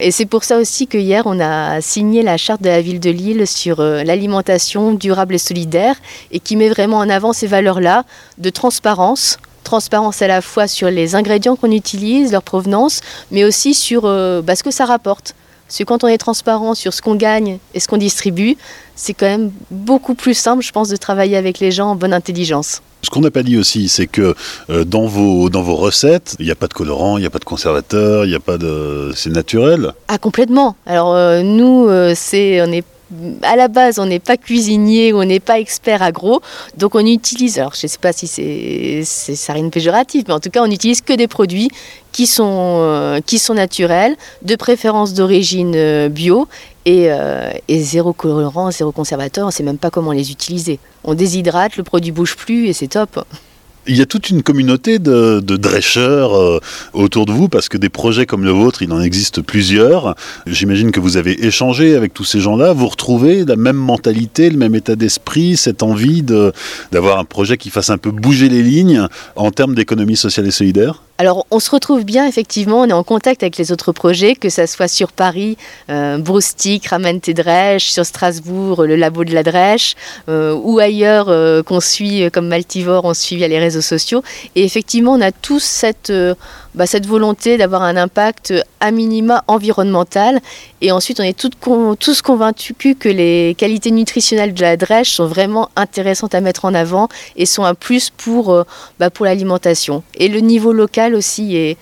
Et 0.02 0.11
c'est 0.11 0.24
pour 0.24 0.44
ça 0.44 0.56
aussi 0.56 0.87
que 0.87 0.96
hier, 0.96 1.24
on 1.26 1.38
a 1.40 1.83
signé 1.83 2.22
la 2.22 2.38
charte 2.38 2.62
de 2.62 2.68
la 2.68 2.80
ville 2.80 3.00
de 3.00 3.11
Lille 3.11 3.46
sur 3.46 3.80
euh, 3.80 4.02
l'alimentation 4.02 4.94
durable 4.94 5.35
et 5.35 5.38
solidaire 5.38 5.94
et 6.30 6.40
qui 6.40 6.56
met 6.56 6.70
vraiment 6.70 6.98
en 6.98 7.11
avant 7.11 7.35
ces 7.35 7.46
valeurs-là 7.46 8.04
de 8.38 8.48
transparence. 8.48 9.38
Transparence 9.62 10.22
à 10.22 10.26
la 10.26 10.40
fois 10.40 10.66
sur 10.66 10.90
les 10.90 11.16
ingrédients 11.16 11.54
qu'on 11.54 11.70
utilise, 11.70 12.33
leur 12.33 12.42
provenance, 12.42 13.02
mais 13.30 13.44
aussi 13.44 13.74
sur 13.74 14.06
euh, 14.06 14.40
bah, 14.40 14.56
ce 14.56 14.62
que 14.62 14.70
ça 14.70 14.87
rapporte. 14.87 15.35
Parce 15.70 15.78
que 15.78 15.85
quand 15.85 16.02
on 16.02 16.09
est 16.09 16.18
transparent 16.18 16.74
sur 16.74 16.92
ce 16.92 17.00
qu'on 17.00 17.14
gagne 17.14 17.59
et 17.74 17.78
ce 17.78 17.87
qu'on 17.87 17.96
distribue, 17.96 18.56
c'est 18.96 19.14
quand 19.14 19.26
même 19.26 19.52
beaucoup 19.70 20.16
plus 20.16 20.35
simple, 20.35 20.64
je 20.64 20.72
pense, 20.72 20.88
de 20.88 20.96
travailler 20.96 21.37
avec 21.37 21.61
les 21.61 21.70
gens 21.70 21.90
en 21.90 21.94
bonne 21.94 22.12
intelligence. 22.12 22.83
Ce 23.02 23.09
qu'on 23.09 23.20
n'a 23.20 23.30
pas 23.30 23.44
dit 23.44 23.56
aussi, 23.56 23.88
c'est 23.88 24.09
que 24.09 24.35
euh, 24.68 24.85
dans, 24.85 25.06
vos, 25.06 25.48
dans 25.48 25.62
vos 25.62 25.76
recettes, 25.76 26.35
il 26.40 26.46
n'y 26.46 26.50
a 26.50 26.56
pas 26.56 26.66
de 26.66 26.74
colorant, 26.74 27.18
il 27.18 27.20
n'y 27.20 27.26
a 27.28 27.30
pas 27.30 27.38
de 27.38 27.44
conservateur, 27.44 28.24
il 28.24 28.30
n'y 28.30 28.35
a 28.35 28.40
pas 28.40 28.59
de... 28.59 29.12
C'est 29.14 29.30
naturel 29.30 29.92
Ah, 30.09 30.18
complètement. 30.18 30.74
Alors, 30.87 31.14
euh, 31.14 31.42
nous, 31.42 31.87
euh, 31.88 32.14
c'est, 32.16 32.61
on 32.62 32.72
est 32.72 32.85
à 33.42 33.57
la 33.57 33.68
base, 33.68 33.99
on 33.99 34.07
n'est 34.07 34.20
pas 34.20 34.37
cuisinier, 34.37 35.12
on 35.12 35.25
n'est 35.25 35.40
pas 35.40 35.59
expert 35.59 36.03
agro, 36.03 36.40
donc 36.77 36.94
on 36.94 37.05
utilise, 37.05 37.59
alors 37.59 37.75
je 37.75 37.87
ne 37.87 37.88
sais 37.88 37.99
pas 37.99 38.12
si 38.12 38.27
c'est, 38.27 39.05
ça 39.05 39.53
rien 39.53 39.64
de 39.64 39.70
péjoratif, 39.70 40.25
mais 40.29 40.35
en 40.35 40.40
tout 40.40 40.51
cas, 40.51 40.62
on 40.62 40.68
n'utilise 40.68 41.01
que 41.01 41.12
des 41.12 41.27
produits 41.27 41.70
qui 42.12 42.27
sont, 42.27 42.77
euh, 42.81 43.20
qui 43.25 43.38
sont 43.38 43.55
naturels, 43.55 44.16
de 44.42 44.57
préférence 44.57 45.14
d'origine 45.14 45.75
euh, 45.75 46.09
bio, 46.09 46.46
et, 46.87 47.11
euh, 47.11 47.51
et, 47.68 47.81
zéro 47.81 48.12
colorant, 48.12 48.70
zéro 48.70 48.90
conservateur, 48.92 49.44
on 49.44 49.49
ne 49.49 49.53
sait 49.53 49.62
même 49.62 49.79
pas 49.79 49.90
comment 49.90 50.12
les 50.12 50.31
utiliser. 50.31 50.79
On 51.05 51.14
déshydrate, 51.14 51.77
le 51.77 51.83
produit 51.83 52.11
bouge 52.11 52.37
plus 52.37 52.68
et 52.68 52.73
c'est 52.73 52.88
top. 52.88 53.23
Il 53.90 53.96
y 53.96 54.03
a 54.03 54.07
toute 54.07 54.31
une 54.31 54.44
communauté 54.44 55.00
de, 55.00 55.40
de 55.40 55.59
euh, 55.96 56.61
autour 56.92 57.26
de 57.26 57.33
vous 57.33 57.48
parce 57.48 57.68
que 57.68 57.76
des 57.76 57.88
projets 57.88 58.24
comme 58.24 58.44
le 58.44 58.53
vôtre, 58.53 58.83
il 58.83 58.92
en 58.92 59.00
existe 59.00 59.42
plusieurs. 59.42 60.14
J'imagine 60.46 60.92
que 60.92 61.00
vous 61.00 61.16
avez 61.16 61.44
échangé 61.44 61.96
avec 61.96 62.14
tous 62.14 62.22
ces 62.22 62.38
gens-là. 62.38 62.72
Vous 62.72 62.87
retrouvez 62.87 63.44
la 63.44 63.57
même 63.57 63.74
mentalité, 63.74 64.48
le 64.48 64.59
même 64.59 64.76
état 64.76 64.94
d'esprit, 64.94 65.57
cette 65.57 65.83
envie 65.83 66.22
d'avoir 66.92 67.18
un 67.18 67.24
projet 67.24 67.57
qui 67.57 67.68
fasse 67.68 67.90
un 67.90 67.98
peu 67.98 68.12
bouger 68.12 68.48
les 68.48 68.62
lignes 68.62 69.09
en 69.35 69.50
termes 69.50 69.74
d'économie 69.74 70.16
sociale 70.16 70.46
et 70.46 70.53
solidaire? 70.53 71.03
Alors, 71.20 71.46
on 71.50 71.61
se 71.61 71.70
retrouve 71.70 72.06
bien, 72.06 72.26
effectivement, 72.26 72.80
on 72.80 72.87
est 72.87 72.94
en 72.94 73.04
contact 73.04 73.42
avec 73.42 73.59
les 73.59 73.72
autres 73.72 73.92
projets, 73.92 74.35
que 74.35 74.48
ce 74.48 74.64
soit 74.64 74.88
sur 74.88 75.12
Paris, 75.12 75.59
euh, 75.90 76.16
Broustic, 76.16 76.87
Ramène 76.87 77.20
tes 77.20 77.35
sur 77.78 78.06
Strasbourg, 78.06 78.85
le 78.85 78.96
labo 78.96 79.24
de 79.24 79.35
la 79.35 79.42
drèche, 79.42 79.96
euh, 80.30 80.54
ou 80.54 80.78
ailleurs 80.78 81.26
euh, 81.28 81.62
qu'on 81.62 81.80
suit, 81.80 82.30
comme 82.30 82.48
Maltivore, 82.48 83.04
on 83.04 83.12
suit 83.12 83.37
via 83.37 83.48
les 83.48 83.59
réseaux 83.59 83.83
sociaux. 83.83 84.22
Et 84.54 84.64
effectivement, 84.64 85.12
on 85.12 85.20
a 85.20 85.30
tous 85.30 85.62
cette, 85.62 86.11
bah, 86.74 86.87
volonté 87.06 87.59
d'avoir 87.59 87.83
un 87.83 87.98
impact 87.98 88.54
à 88.80 88.90
minima 88.90 89.44
environnemental. 89.46 90.40
Et 90.80 90.90
ensuite, 90.90 91.20
on 91.20 91.24
est 91.24 91.38
tous 91.38 92.22
convaincus 92.22 92.96
que 92.98 93.11
les 93.11 93.54
qualités 93.59 93.90
nutritionnelles 93.90 94.54
de 94.54 94.62
la 94.62 94.78
drèche 94.78 95.11
sont 95.11 95.26
vraiment 95.26 95.68
intéressantes 95.76 96.35
à 96.35 96.40
mettre 96.40 96.64
en 96.64 96.72
avant 96.72 97.09
et 97.37 97.44
sont 97.44 97.64
un 97.64 97.74
plus 97.74 98.09
pour, 98.09 98.64
bah, 98.98 99.11
pour 99.11 99.26
l'alimentation. 99.26 100.02
Et 100.14 100.28
le 100.28 100.40
niveau 100.40 100.72
local, 100.72 101.10
aussi 101.14 101.57
est, 101.57 101.77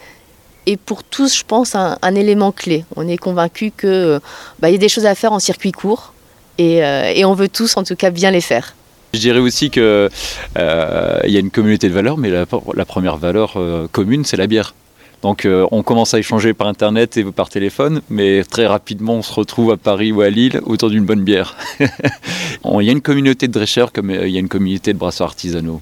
pour 0.84 1.02
tous, 1.02 1.38
je 1.38 1.44
pense, 1.44 1.74
un, 1.74 2.14
élément 2.14 2.52
clé. 2.52 2.84
On 2.96 3.08
est 3.08 3.16
convaincu 3.16 3.72
que 3.74 4.20
bah, 4.60 4.70
y 4.70 4.74
a 4.74 4.78
des 4.78 4.88
choses 4.88 5.06
à 5.06 5.14
faire 5.14 5.32
en 5.32 5.38
circuit 5.38 5.72
court 5.72 6.12
euh, 6.60 7.12
et, 7.14 7.24
on 7.24 7.34
veut 7.34 7.48
tous, 7.48 7.76
en 7.76 7.84
tout 7.84 7.96
cas, 7.96 8.10
bien 8.10 8.30
les 8.30 8.40
faire. 8.40 8.74
Je 9.14 9.20
dirais 9.20 9.38
aussi 9.38 9.70
qu'il 9.70 9.82
euh, 9.82 10.08
y 10.56 11.36
a 11.36 11.40
une 11.40 11.50
communauté 11.50 11.88
de 11.88 11.94
valeurs, 11.94 12.18
mais 12.18 12.30
la, 12.30 12.84
première 12.84 13.16
valeur 13.16 13.54
euh, 13.56 13.86
commune, 13.90 14.24
c'est 14.24 14.36
la 14.36 14.46
bière. 14.46 14.74
Donc 15.20 15.48
on 15.72 15.82
commence 15.82 16.14
à 16.14 16.20
échanger 16.20 16.54
par 16.54 16.68
internet 16.68 17.16
et 17.16 17.24
par 17.24 17.48
téléphone, 17.48 18.02
mais 18.08 18.44
très 18.44 18.68
rapidement 18.68 19.14
on 19.14 19.22
se 19.22 19.32
retrouve 19.32 19.72
à 19.72 19.76
Paris 19.76 20.12
ou 20.12 20.20
à 20.20 20.30
Lille 20.30 20.60
autour 20.64 20.90
d'une 20.90 21.04
bonne 21.04 21.24
bière. 21.24 21.56
il 21.80 22.82
y 22.82 22.88
a 22.88 22.92
une 22.92 23.00
communauté 23.00 23.48
de 23.48 23.52
dresseurs 23.52 23.90
comme 23.90 24.12
il 24.12 24.28
y 24.28 24.36
a 24.36 24.38
une 24.38 24.48
communauté 24.48 24.92
de 24.92 24.98
brasseurs 24.98 25.26
artisanaux. 25.26 25.80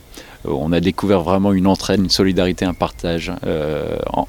On 0.49 0.73
a 0.73 0.81
découvert 0.81 1.21
vraiment 1.23 1.53
une 1.53 1.67
entraide, 1.67 2.01
une 2.01 2.11
solidarité, 2.11 2.65
un 2.65 2.75
partage 2.75 3.33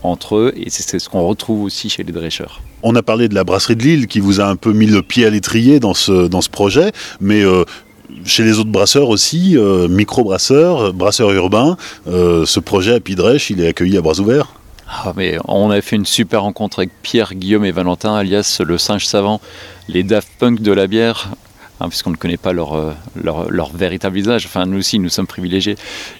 entre 0.03 0.35
eux, 0.35 0.53
et 0.55 0.69
c'est 0.69 0.99
ce 0.99 1.09
qu'on 1.09 1.25
retrouve 1.25 1.63
aussi 1.63 1.89
chez 1.89 2.03
les 2.03 2.11
drêcheurs. 2.11 2.61
On 2.83 2.95
a 2.95 3.01
parlé 3.03 3.27
de 3.27 3.35
la 3.35 3.43
brasserie 3.43 3.75
de 3.75 3.83
Lille 3.83 4.07
qui 4.07 4.19
vous 4.19 4.39
a 4.39 4.45
un 4.45 4.55
peu 4.55 4.71
mis 4.71 4.85
le 4.85 5.01
pied 5.01 5.25
à 5.25 5.29
l'étrier 5.29 5.79
dans 5.79 5.93
ce, 5.93 6.27
dans 6.27 6.41
ce 6.41 6.49
projet, 6.49 6.91
mais 7.19 7.43
chez 8.25 8.43
les 8.43 8.59
autres 8.59 8.71
brasseurs 8.71 9.09
aussi, 9.09 9.57
euh, 9.57 9.87
micro-brasseurs, 9.87 10.93
brasseurs 10.93 11.31
urbains, 11.31 11.77
euh, 12.07 12.45
ce 12.45 12.59
projet 12.59 12.95
à 12.95 12.99
Pidrèche, 12.99 13.49
il 13.49 13.61
est 13.61 13.67
accueilli 13.67 13.97
à 13.97 14.01
bras 14.01 14.19
ouverts 14.19 14.53
ah, 14.89 15.11
mais 15.17 15.37
on 15.49 15.69
a 15.69 15.81
fait 15.81 15.97
une 15.97 16.05
super 16.05 16.43
rencontre 16.43 16.79
avec 16.79 16.91
Pierre, 17.01 17.33
Guillaume 17.33 17.65
et 17.65 17.73
Valentin, 17.73 18.15
alias 18.15 18.61
le 18.65 18.77
singe 18.77 19.05
savant, 19.05 19.41
les 19.89 20.01
Daft 20.03 20.29
Punk 20.39 20.61
de 20.61 20.71
la 20.71 20.87
bière, 20.87 21.31
hein, 21.79 21.89
puisqu'on 21.89 22.11
ne 22.11 22.15
connaît 22.15 22.37
pas 22.37 22.53
leur, 22.53 22.75
euh, 22.75 22.93
leur, 23.21 23.51
leur, 23.51 23.69
véritable 23.69 24.15
visage. 24.15 24.45
Enfin, 24.45 24.65
nous 24.65 24.79
aussi, 24.79 24.99
nous 24.99 25.09
sommes 25.09 25.27
privilégiés. 25.27 25.75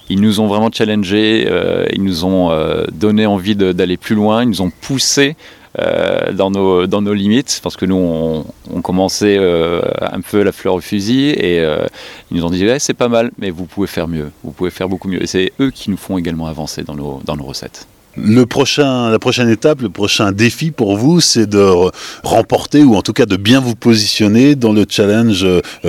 Ils 0.09 0.21
nous 0.21 0.39
ont 0.39 0.47
vraiment 0.47 0.69
challengés, 0.71 1.47
ils 1.93 2.03
nous 2.03 2.25
ont 2.25 2.51
donné 2.91 3.25
envie 3.25 3.55
d'aller 3.55 3.97
plus 3.97 4.15
loin, 4.15 4.43
ils 4.43 4.49
nous 4.49 4.61
ont 4.61 4.71
poussé 4.71 5.35
euh, 5.79 6.31
dans, 6.31 6.49
nos, 6.49 6.87
dans 6.87 7.03
nos 7.03 7.13
limites, 7.13 7.59
parce 7.61 7.77
que 7.77 7.85
nous, 7.85 7.95
on, 7.95 8.45
on 8.73 8.81
commençait 8.81 9.37
euh, 9.37 9.81
un 10.01 10.21
peu 10.21 10.41
la 10.41 10.51
fleur 10.51 10.73
au 10.73 10.81
fusil, 10.81 11.29
et 11.29 11.59
euh, 11.59 11.85
ils 12.31 12.37
nous 12.37 12.45
ont 12.45 12.49
dit, 12.49 12.67
c'est 12.79 12.95
pas 12.95 13.09
mal, 13.09 13.31
mais 13.37 13.51
vous 13.51 13.65
pouvez 13.65 13.85
faire 13.85 14.07
mieux, 14.07 14.31
vous 14.43 14.51
pouvez 14.51 14.71
faire 14.71 14.89
beaucoup 14.89 15.07
mieux. 15.07 15.21
Et 15.21 15.27
c'est 15.27 15.53
eux 15.59 15.69
qui 15.69 15.91
nous 15.91 15.97
font 15.97 16.17
également 16.17 16.47
avancer 16.47 16.83
dans 16.83 16.95
nos, 16.95 17.21
dans 17.25 17.35
nos 17.35 17.43
recettes. 17.43 17.87
La 18.17 18.45
prochaine 18.45 19.49
étape, 19.49 19.81
le 19.81 19.89
prochain 19.89 20.31
défi 20.31 20.71
pour 20.71 20.97
vous, 20.97 21.21
c'est 21.21 21.47
de 21.47 21.91
remporter 22.23 22.83
ou 22.83 22.95
en 22.95 23.01
tout 23.01 23.13
cas 23.13 23.25
de 23.25 23.37
bien 23.37 23.59
vous 23.59 23.75
positionner 23.75 24.55
dans 24.55 24.73
le 24.73 24.85
challenge 24.89 25.45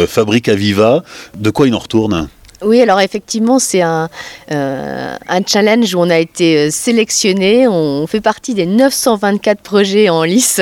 Fabrique 0.07 0.49
à 0.49 0.55
Viva. 0.55 1.03
De 1.37 1.51
quoi 1.51 1.67
il 1.67 1.75
en 1.75 1.79
retourne? 1.79 2.29
Oui, 2.61 2.81
alors 2.81 3.01
effectivement, 3.01 3.61
c'est 3.61 3.83
un, 3.83 4.09
euh, 4.51 5.17
un, 5.29 5.41
challenge 5.47 5.95
où 5.95 6.01
on 6.01 6.11
a 6.11 6.19
été 6.19 6.57
euh, 6.57 6.71
sélectionné. 6.73 7.69
On 7.69 8.07
fait 8.09 8.21
partie 8.21 8.55
des 8.55 8.67
924 8.67 9.61
projets 9.61 10.09
en 10.09 10.25
lice 10.25 10.61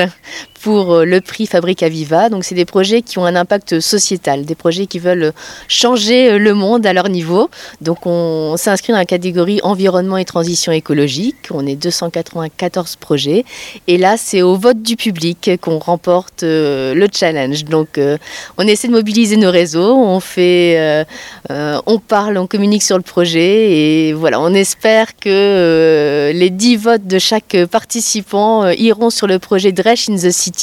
pour 0.67 0.95
euh, 0.95 1.05
le 1.05 1.21
prix 1.21 1.45
Fabrique 1.45 1.81
Aviva. 1.81 2.27
Donc 2.27 2.43
c'est 2.43 2.53
des 2.53 2.65
projets 2.65 3.01
qui 3.01 3.19
ont 3.19 3.25
un 3.25 3.37
impact 3.37 3.79
sociétal, 3.79 4.43
des 4.43 4.53
projets 4.53 4.85
qui 4.85 4.99
veulent 4.99 5.31
changer 5.69 6.31
euh, 6.31 6.37
le 6.37 6.53
monde 6.53 6.85
à 6.85 6.91
leur 6.91 7.07
niveau. 7.07 7.49
Donc 7.79 7.99
on, 8.05 8.57
s'inscrit 8.57 8.91
dans 8.91 8.99
la 8.99 9.05
catégorie 9.05 9.61
environnement 9.63 10.17
et 10.17 10.25
transition 10.25 10.73
écologique. 10.73 11.37
On 11.51 11.65
est 11.65 11.77
294 11.77 12.97
projets 12.97 13.45
et 13.87 13.97
là 13.97 14.17
c'est 14.17 14.41
au 14.41 14.57
vote 14.57 14.81
du 14.81 14.97
public 14.97 15.51
qu'on 15.61 15.79
remporte 15.79 16.43
euh, 16.43 16.93
le 16.93 17.07
challenge. 17.13 17.63
Donc 17.63 17.97
on 18.57 18.67
essaie 18.67 18.89
de 18.89 18.93
mobiliser 18.93 19.37
nos 19.37 19.51
réseaux, 19.51 19.95
on 19.95 20.19
fait, 20.19 21.05
on 21.49 21.99
parle, 21.99 22.37
on 22.37 22.47
communique 22.47 22.83
sur 22.83 22.97
le 22.97 23.03
projet 23.03 23.71
et 23.71 24.13
voilà, 24.13 24.41
on 24.41 24.53
espère 24.53 25.15
que 25.15 26.31
les 26.33 26.49
10 26.49 26.75
votes 26.75 27.07
de 27.07 27.19
chaque 27.19 27.55
participant 27.71 28.69
iront 28.71 29.09
sur 29.09 29.27
le 29.27 29.39
projet 29.39 29.71
Dresh 29.71 30.09
in 30.09 30.15
the 30.15 30.31
City 30.31 30.56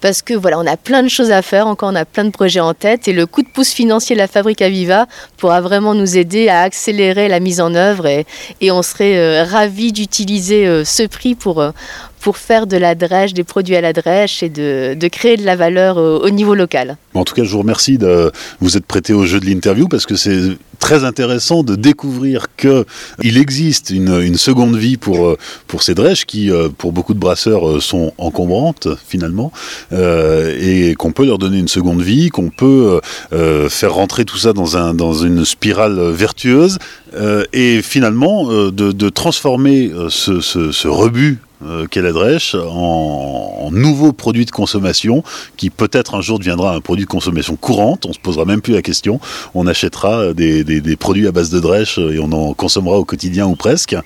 parce 0.00 0.22
que 0.22 0.34
voilà, 0.34 0.58
on 0.58 0.66
a 0.66 0.76
plein 0.76 1.02
de 1.02 1.08
choses 1.08 1.30
à 1.30 1.42
faire, 1.42 1.66
encore 1.66 1.90
on 1.90 1.94
a 1.94 2.04
plein 2.04 2.24
de 2.24 2.30
projets 2.30 2.60
en 2.60 2.74
tête 2.74 3.08
et 3.08 3.12
le 3.12 3.26
coup 3.26 3.42
de 3.42 3.48
pouce 3.48 3.70
financier 3.70 4.16
de 4.16 4.20
la 4.20 4.28
Fabrique 4.28 4.62
Aviva 4.62 5.06
pourra 5.36 5.60
vraiment 5.60 5.94
nous 5.94 6.16
aider 6.16 6.48
à 6.48 6.62
accélérer 6.62 7.28
la 7.28 7.40
mise 7.40 7.60
en 7.60 7.74
œuvre 7.74 8.06
et, 8.06 8.26
on 8.70 8.82
serait 8.82 9.16
euh, 9.16 9.44
ravis 9.44 9.92
d'utiliser 9.92 10.66
euh, 10.66 10.84
ce 10.84 11.02
prix 11.06 11.34
pour, 11.34 11.60
euh, 11.60 11.70
pour 12.20 12.36
faire 12.36 12.66
de 12.66 12.76
la 12.76 12.94
drèche, 12.94 13.34
des 13.34 13.44
produits 13.44 13.76
à 13.76 13.80
la 13.80 13.92
drèche 13.92 14.42
et 14.42 14.48
de, 14.48 15.08
créer 15.08 15.36
de 15.36 15.44
la 15.44 15.56
valeur 15.56 15.96
au, 15.96 16.30
niveau 16.30 16.54
local. 16.54 16.96
En 17.14 17.24
tout 17.24 17.34
cas, 17.34 17.44
je 17.44 17.50
vous 17.50 17.58
remercie 17.58 17.98
de 17.98 18.30
vous 18.60 18.76
être 18.76 18.86
prêté 18.86 19.12
au 19.12 19.24
jeu 19.26 19.40
de 19.40 19.46
l'interview 19.46 19.88
parce 19.88 20.06
que 20.06 20.14
c'est 20.14 20.56
très 20.78 21.04
intéressant 21.04 21.62
de 21.62 21.74
découvrir 21.76 22.46
qu'il 22.56 23.36
existe 23.36 23.90
une, 23.90 24.36
seconde 24.36 24.76
vie 24.76 24.96
pour, 24.96 25.26
euh, 25.26 25.38
pour 25.66 25.82
ces 25.82 25.94
drèches 25.94 26.24
qui, 26.24 26.50
euh, 26.50 26.68
pour 26.68 26.92
beaucoup 26.92 27.14
de 27.14 27.18
brasseurs, 27.18 27.68
euh, 27.68 27.80
sont 27.80 28.12
encombrantes 28.18 28.88
finalement 29.06 29.52
euh, 29.92 30.56
et 30.60 30.94
qu'on 30.94 31.12
peut 31.12 31.26
leur 31.26 31.38
donner 31.38 31.58
une 31.58 31.68
seconde 31.68 32.02
vie, 32.02 32.28
qu'on 32.28 32.50
peut 32.50 33.00
euh, 33.32 33.68
faire 33.68 33.94
rentrer 33.94 34.24
tout 34.24 34.38
ça 34.38 34.52
dans, 34.52 34.76
un, 34.76 34.94
dans 34.94 35.12
une 35.12 35.44
spirale 35.44 36.00
vertueuse 36.10 36.78
euh, 37.14 37.44
et 37.52 37.82
finalement 37.82 38.48
de, 38.70 39.08
transformer 39.10 39.90
ce 40.08 40.88
rebut 40.88 41.38
euh, 41.64 42.12
drèche 42.12 42.54
en, 42.54 43.58
en, 43.60 43.70
nouveau 43.70 44.12
produit 44.12 44.44
de 44.44 44.50
consommation 44.50 45.22
qui 45.56 45.70
peut-être 45.70 46.14
un 46.14 46.20
jour 46.20 46.38
deviendra 46.38 46.74
un 46.74 46.80
produit 46.80 47.04
de 47.04 47.10
consommation 47.10 47.56
courante. 47.56 48.06
On 48.06 48.12
se 48.12 48.18
posera 48.18 48.44
même 48.44 48.60
plus 48.60 48.74
la 48.74 48.82
question. 48.82 49.20
On 49.54 49.66
achètera 49.66 50.32
des, 50.32 50.96
produits 50.98 51.26
à 51.26 51.32
base 51.32 51.50
de 51.50 51.60
drèche 51.60 51.98
et 51.98 52.18
on 52.18 52.32
en 52.32 52.54
consommera 52.54 52.98
au 52.98 53.04
quotidien 53.04 53.46
ou 53.46 53.56
presque. 53.56 53.96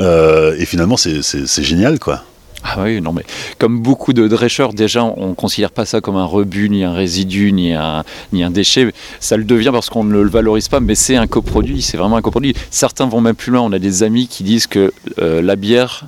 Euh, 0.00 0.56
et 0.58 0.66
finalement, 0.66 0.96
c'est 0.96 1.62
génial, 1.62 1.98
quoi. 1.98 2.22
Ah 2.66 2.82
oui, 2.82 3.02
non, 3.02 3.12
mais 3.12 3.24
comme 3.58 3.80
beaucoup 3.80 4.14
de 4.14 4.26
drêcheurs, 4.26 4.72
déjà, 4.72 5.04
on 5.04 5.28
ne 5.28 5.34
considère 5.34 5.70
pas 5.70 5.84
ça 5.84 6.00
comme 6.00 6.16
un 6.16 6.24
rebut, 6.24 6.70
ni 6.70 6.82
un 6.82 6.94
résidu, 6.94 7.52
ni 7.52 7.74
un, 7.74 8.04
ni 8.32 8.42
un 8.42 8.50
déchet. 8.50 8.90
Ça 9.20 9.36
le 9.36 9.44
devient 9.44 9.68
parce 9.70 9.90
qu'on 9.90 10.02
ne 10.02 10.18
le 10.18 10.30
valorise 10.30 10.68
pas, 10.68 10.80
mais 10.80 10.94
c'est 10.94 11.16
un 11.16 11.26
coproduit, 11.26 11.82
c'est 11.82 11.98
vraiment 11.98 12.16
un 12.16 12.22
coproduit. 12.22 12.54
Certains 12.70 13.06
vont 13.06 13.20
même 13.20 13.34
plus 13.34 13.52
loin. 13.52 13.60
On 13.60 13.72
a 13.72 13.78
des 13.78 14.02
amis 14.02 14.28
qui 14.28 14.44
disent 14.44 14.66
que 14.66 14.94
euh, 15.18 15.42
la 15.42 15.56
bière 15.56 16.06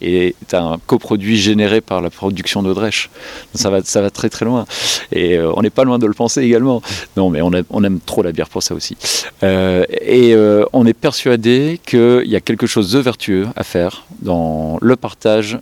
est 0.00 0.54
un 0.54 0.78
coproduit 0.86 1.36
généré 1.36 1.80
par 1.80 2.00
la 2.00 2.10
production 2.10 2.62
de 2.62 2.72
Dresch. 2.72 3.10
Ça 3.54 3.70
va, 3.70 3.82
ça 3.82 4.00
va 4.00 4.10
très 4.10 4.28
très 4.28 4.44
loin. 4.44 4.66
Et 5.12 5.36
euh, 5.36 5.52
on 5.54 5.62
n'est 5.62 5.70
pas 5.70 5.84
loin 5.84 5.98
de 5.98 6.06
le 6.06 6.14
penser 6.14 6.42
également. 6.42 6.82
Non, 7.16 7.30
mais 7.30 7.40
on, 7.42 7.52
aime 7.84 8.00
trop 8.00 8.22
la 8.22 8.32
bière 8.32 8.48
pour 8.48 8.62
ça 8.62 8.74
aussi. 8.74 8.96
Euh, 9.42 9.84
et 10.00 10.34
euh, 10.34 10.64
on 10.72 10.86
est 10.86 10.94
persuadé 10.94 11.80
qu'il 11.84 12.26
y 12.26 12.36
a 12.36 12.40
quelque 12.40 12.66
chose 12.66 12.92
de 12.92 12.98
vertueux 12.98 13.46
à 13.56 13.64
faire 13.64 14.04
dans 14.22 14.78
le 14.80 14.96
partage 14.96 15.58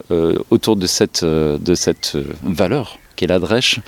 autour 0.50 0.76
de 0.76 0.86
cette, 0.86 1.24
de 1.24 1.74
cette 1.74 2.16
valeur 2.42 2.98
qu'est 3.18 3.26
la 3.26 3.40
Drèche. 3.40 3.80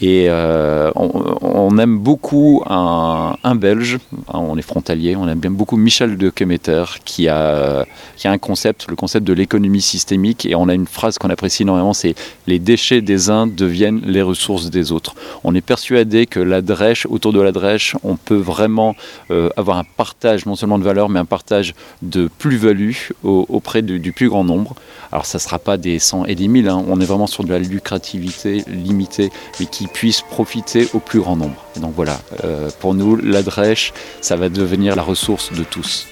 Et 0.00 0.26
euh, 0.28 0.90
on, 0.94 1.78
aime 1.78 1.98
beaucoup 1.98 2.62
un, 2.66 3.54
Belge, 3.54 3.98
hein, 4.28 4.38
on 4.38 4.58
est 4.58 4.62
frontalier, 4.62 5.16
on 5.16 5.26
aime 5.26 5.38
bien 5.38 5.50
beaucoup 5.50 5.76
Michel 5.76 6.18
de 6.18 6.28
Kemeter 6.28 6.84
qui 7.04 7.28
a, 7.28 7.86
qui 8.16 8.28
a 8.28 8.30
un 8.30 8.38
concept, 8.38 8.86
le 8.90 8.96
concept 8.96 9.26
de 9.26 9.32
l'économie 9.32 9.80
systémique. 9.80 10.44
Et 10.44 10.54
on 10.54 10.68
a 10.68 10.74
une 10.74 10.86
phrase 10.86 11.16
qu'on 11.16 11.30
apprécie 11.30 11.62
énormément, 11.62 11.94
c'est 11.94 12.14
les 12.46 12.58
déchets 12.58 13.00
des 13.00 13.30
uns 13.30 13.46
deviennent 13.46 14.02
les 14.04 14.20
ressources 14.20 14.68
des 14.70 14.92
autres. 14.92 15.14
On 15.44 15.54
est 15.54 15.62
persuadé 15.62 16.26
que 16.26 16.40
la 16.40 16.60
Drèche, 16.60 17.06
autour 17.08 17.32
de 17.32 17.40
la 17.40 17.52
Drèche, 17.52 17.96
on 18.04 18.16
peut 18.16 18.36
vraiment 18.36 18.94
euh, 19.30 19.48
avoir 19.56 19.78
un 19.78 19.84
partage 19.84 20.44
non 20.44 20.56
seulement 20.56 20.78
de 20.78 20.84
valeur, 20.84 21.08
mais 21.08 21.20
un 21.20 21.24
partage 21.24 21.74
de 22.02 22.28
plus-value 22.38 22.92
auprès 23.22 23.80
du, 23.80 23.98
du, 23.98 24.12
plus 24.12 24.28
grand 24.28 24.44
nombre. 24.44 24.74
Alors 25.10 25.24
ça 25.24 25.38
ne 25.38 25.42
sera 25.42 25.58
pas 25.58 25.78
des 25.78 25.98
100 25.98 26.26
et 26.26 26.34
des 26.34 26.48
1000, 26.48 26.68
hein, 26.68 26.84
on 26.86 27.00
est 27.00 27.04
vraiment 27.04 27.26
sur 27.26 27.44
de 27.44 27.50
la 27.50 27.58
lucrativité 27.58 28.64
limitée, 28.68 29.30
mais 29.58 29.66
qui 29.66 29.85
puisse 29.86 30.22
profiter 30.22 30.88
au 30.94 31.00
plus 31.00 31.20
grand 31.20 31.36
nombre. 31.36 31.64
Donc 31.76 31.92
voilà, 31.94 32.18
euh, 32.44 32.70
pour 32.80 32.94
nous, 32.94 33.16
la 33.16 33.42
drèche, 33.42 33.92
ça 34.20 34.36
va 34.36 34.48
devenir 34.48 34.96
la 34.96 35.02
ressource 35.02 35.52
de 35.52 35.64
tous. 35.64 36.06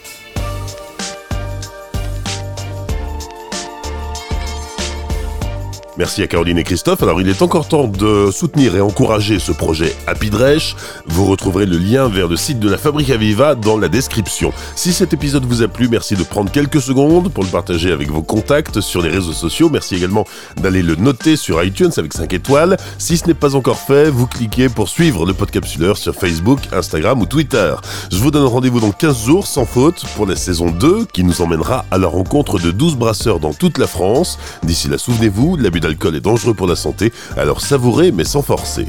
Merci 5.97 6.23
à 6.23 6.27
Caroline 6.27 6.59
et 6.59 6.65
Christophe. 6.65 7.05
Alors 7.05 7.21
il 7.21 7.29
est 7.29 7.41
encore 7.41 7.69
temps 7.69 7.87
de 7.87 8.33
soutenir 8.33 8.75
et 8.75 8.81
encourager 8.81 9.39
ce 9.39 9.53
projet 9.53 9.95
Happy 10.09 10.29
Dresch. 10.29 10.75
Vous 11.07 11.25
retrouverez 11.25 11.67
le 11.67 11.79
lien 11.79 12.09
vers 12.09 12.27
le 12.27 12.37
site 12.37 12.59
de 12.59 12.69
la 12.69 12.79
Fabrique 12.79 13.11
Aviva 13.11 13.55
dans 13.55 13.79
la 13.79 13.89
description. 13.89 14.53
Si 14.75 14.93
cet 14.93 15.13
épisode 15.13 15.45
vous 15.45 15.63
a 15.63 15.69
plu, 15.69 15.89
merci 15.89 16.17
de 16.17 16.25
prendre 16.25 16.51
quelques 16.51 16.81
secondes 16.81 17.33
pour 17.33 17.45
le 17.45 17.49
partager 17.49 17.93
avec 17.93 18.11
vos 18.11 18.23
contacts 18.23 18.81
sur 18.81 19.03
les 19.03 19.09
réseaux 19.09 19.33
sociaux. 19.33 19.69
Merci 19.71 19.95
également 19.95 20.27
d'aller 20.57 20.83
le 20.83 20.97
noter 20.97 21.37
sur 21.37 21.63
iTunes 21.63 21.93
avec 21.97 22.13
5 22.13 22.33
étoiles. 22.33 22.77
Si 22.99 23.17
ce 23.17 23.29
n'est 23.29 23.35
pas 23.35 23.55
encore 23.55 23.79
fait, 23.79 24.11
vous 24.11 24.27
cliquez 24.27 24.69
pour 24.69 24.89
suivre 24.89 25.25
le 25.27 25.33
podcapsuleur 25.33 25.97
sur 25.97 26.17
Facebook, 26.17 26.59
Instagram 26.73 27.21
ou 27.21 27.27
Twitter. 27.27 27.73
Je 28.11 28.19
vous 28.19 28.33
donne 28.33 28.47
rendez-vous 28.47 28.81
dans 28.81 28.91
15 28.91 29.27
jours 29.27 29.47
sans 29.47 29.65
faute 29.65 30.05
pour 30.17 30.27
la 30.27 30.35
saison 30.35 30.73
2 30.73 31.05
qui 31.13 31.23
nous 31.23 31.41
emmènera 31.41 31.85
à 31.93 31.99
la 31.99 32.09
rencontre 32.09 32.59
de 32.59 32.73
12 32.73 32.97
brasseurs 32.97 33.39
dans 33.39 33.55
toute 33.55 33.79
la 33.79 33.87
France. 33.87 34.41
D'ici 34.65 34.89
là, 34.89 34.99
souvenez-vous, 34.99 35.57
l'abus 35.57 35.84
l'alcool 35.85 36.17
est 36.17 36.21
dangereux 36.21 36.55
pour 36.55 36.67
la 36.67 36.77
santé, 36.77 37.13
alors 37.37 37.61
savourez 37.61 38.11
mais 38.11 38.25
sans 38.25 38.43
forcer. 38.43 38.87